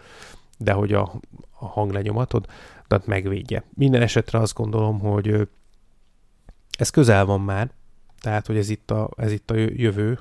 de 0.58 0.72
hogy 0.72 0.94
a, 0.94 1.14
a 1.52 1.66
hang 1.66 1.92
lenyomatod, 1.92 2.46
tehát 2.88 3.06
megvédje. 3.06 3.64
Minden 3.74 4.02
esetre 4.02 4.40
azt 4.40 4.54
gondolom, 4.54 5.00
hogy 5.00 5.48
ez 6.78 6.90
közel 6.90 7.26
van 7.26 7.42
már, 7.42 7.72
tehát, 8.22 8.48
hogy 8.48 8.58
ez 8.58 8.70
itt 8.70 8.92
a, 8.92 9.10
ez 9.18 9.32
itt 9.32 9.52
a 9.52 9.56
jövő, 9.56 10.20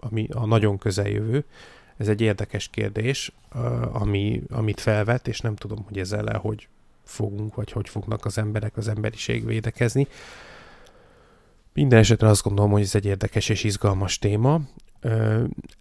ami 0.00 0.28
a 0.32 0.46
nagyon 0.46 0.78
közeljövő. 0.78 1.44
Ez 1.96 2.08
egy 2.08 2.20
érdekes 2.20 2.68
kérdés, 2.68 3.32
ami, 3.92 4.42
amit 4.50 4.80
felvet, 4.80 5.28
és 5.28 5.40
nem 5.40 5.56
tudom, 5.56 5.84
hogy 5.88 5.98
ezzel 5.98 6.28
el 6.28 6.38
hogy 6.38 6.68
fogunk, 7.04 7.54
vagy 7.54 7.72
hogy 7.72 7.88
fognak 7.88 8.24
az 8.24 8.38
emberek, 8.38 8.76
az 8.76 8.88
emberiség 8.88 9.46
védekezni. 9.46 10.06
Minden 11.72 11.98
esetre 11.98 12.28
azt 12.28 12.42
gondolom, 12.42 12.70
hogy 12.70 12.82
ez 12.82 12.94
egy 12.94 13.04
érdekes 13.04 13.48
és 13.48 13.64
izgalmas 13.64 14.18
téma. 14.18 14.60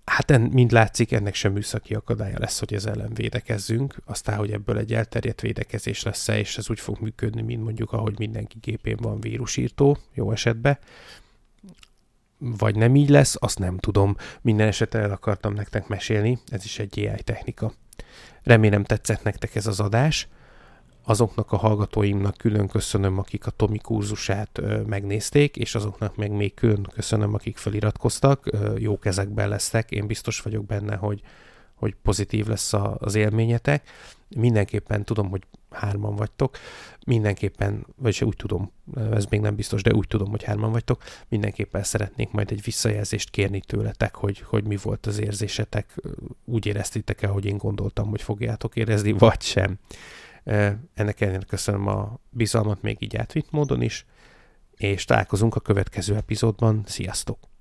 Hát 0.05 0.31
en, 0.31 0.41
mind 0.41 0.71
látszik, 0.71 1.11
ennek 1.11 1.33
sem 1.33 1.51
műszaki 1.51 1.93
akadálya 1.93 2.39
lesz, 2.39 2.59
hogy 2.59 2.73
ez 2.73 2.85
ellen 2.85 3.13
védekezzünk. 3.13 3.95
Aztán, 4.05 4.37
hogy 4.37 4.51
ebből 4.51 4.77
egy 4.77 4.93
elterjedt 4.93 5.41
védekezés 5.41 6.03
lesz-e, 6.03 6.39
és 6.39 6.57
ez 6.57 6.69
úgy 6.69 6.79
fog 6.79 6.97
működni, 6.99 7.41
mint 7.41 7.63
mondjuk, 7.63 7.91
ahogy 7.91 8.19
mindenki 8.19 8.57
gépén 8.61 8.97
van 9.01 9.19
vírusírtó, 9.19 9.97
jó 10.13 10.31
esetben 10.31 10.77
vagy 12.37 12.75
nem 12.75 12.95
így 12.95 13.09
lesz, 13.09 13.35
azt 13.39 13.59
nem 13.59 13.77
tudom. 13.77 14.15
Minden 14.41 14.67
esetre 14.67 14.99
el 14.99 15.11
akartam 15.11 15.53
nektek 15.53 15.87
mesélni, 15.87 16.39
ez 16.47 16.65
is 16.65 16.79
egy 16.79 16.99
AI 16.99 17.23
technika. 17.23 17.73
Remélem 18.43 18.83
tetszett 18.83 19.23
nektek 19.23 19.55
ez 19.55 19.67
az 19.67 19.79
adás. 19.79 20.27
Azoknak 21.03 21.51
a 21.51 21.57
hallgatóimnak 21.57 22.37
külön 22.37 22.67
köszönöm, 22.67 23.17
akik 23.17 23.45
a 23.45 23.51
Tomi 23.51 23.77
kurzusát 23.77 24.57
ö, 24.57 24.81
megnézték, 24.81 25.57
és 25.57 25.75
azoknak 25.75 26.15
meg 26.15 26.31
még 26.31 26.53
külön 26.53 26.87
köszönöm, 26.93 27.33
akik 27.33 27.57
feliratkoztak. 27.57 28.45
Ö, 28.45 28.75
jó 28.77 28.99
kezekben 28.99 29.49
lesztek, 29.49 29.91
én 29.91 30.07
biztos 30.07 30.41
vagyok 30.41 30.65
benne, 30.65 30.95
hogy 30.95 31.21
hogy 31.75 31.95
pozitív 32.03 32.47
lesz 32.47 32.73
az 32.97 33.15
élményetek. 33.15 33.89
Mindenképpen 34.35 35.03
tudom, 35.03 35.29
hogy 35.29 35.41
hárman 35.69 36.15
vagytok, 36.15 36.57
mindenképpen, 37.05 37.85
vagyis 37.95 38.21
úgy 38.21 38.35
tudom, 38.35 38.71
ez 39.11 39.25
még 39.25 39.39
nem 39.39 39.55
biztos, 39.55 39.81
de 39.81 39.93
úgy 39.93 40.07
tudom, 40.07 40.29
hogy 40.29 40.43
hárman 40.43 40.71
vagytok, 40.71 41.03
mindenképpen 41.27 41.83
szeretnék 41.83 42.31
majd 42.31 42.51
egy 42.51 42.63
visszajelzést 42.63 43.29
kérni 43.29 43.59
tőletek, 43.59 44.15
hogy, 44.15 44.39
hogy 44.39 44.63
mi 44.63 44.77
volt 44.81 45.05
az 45.05 45.19
érzésetek, 45.19 45.95
úgy 46.45 46.65
éreztétek-e, 46.65 47.27
hogy 47.27 47.45
én 47.45 47.57
gondoltam, 47.57 48.09
hogy 48.09 48.21
fogjátok 48.21 48.75
érezni, 48.75 49.11
vagy 49.11 49.41
sem. 49.41 49.79
Ennek 50.93 51.21
ellenére 51.21 51.45
köszönöm 51.47 51.87
a 51.87 52.19
bizalmat 52.29 52.81
még 52.81 52.97
így 52.99 53.15
átvitt 53.15 53.51
módon 53.51 53.81
is, 53.81 54.05
és 54.75 55.05
találkozunk 55.05 55.55
a 55.55 55.59
következő 55.59 56.15
epizódban. 56.15 56.83
Sziasztok! 56.85 57.54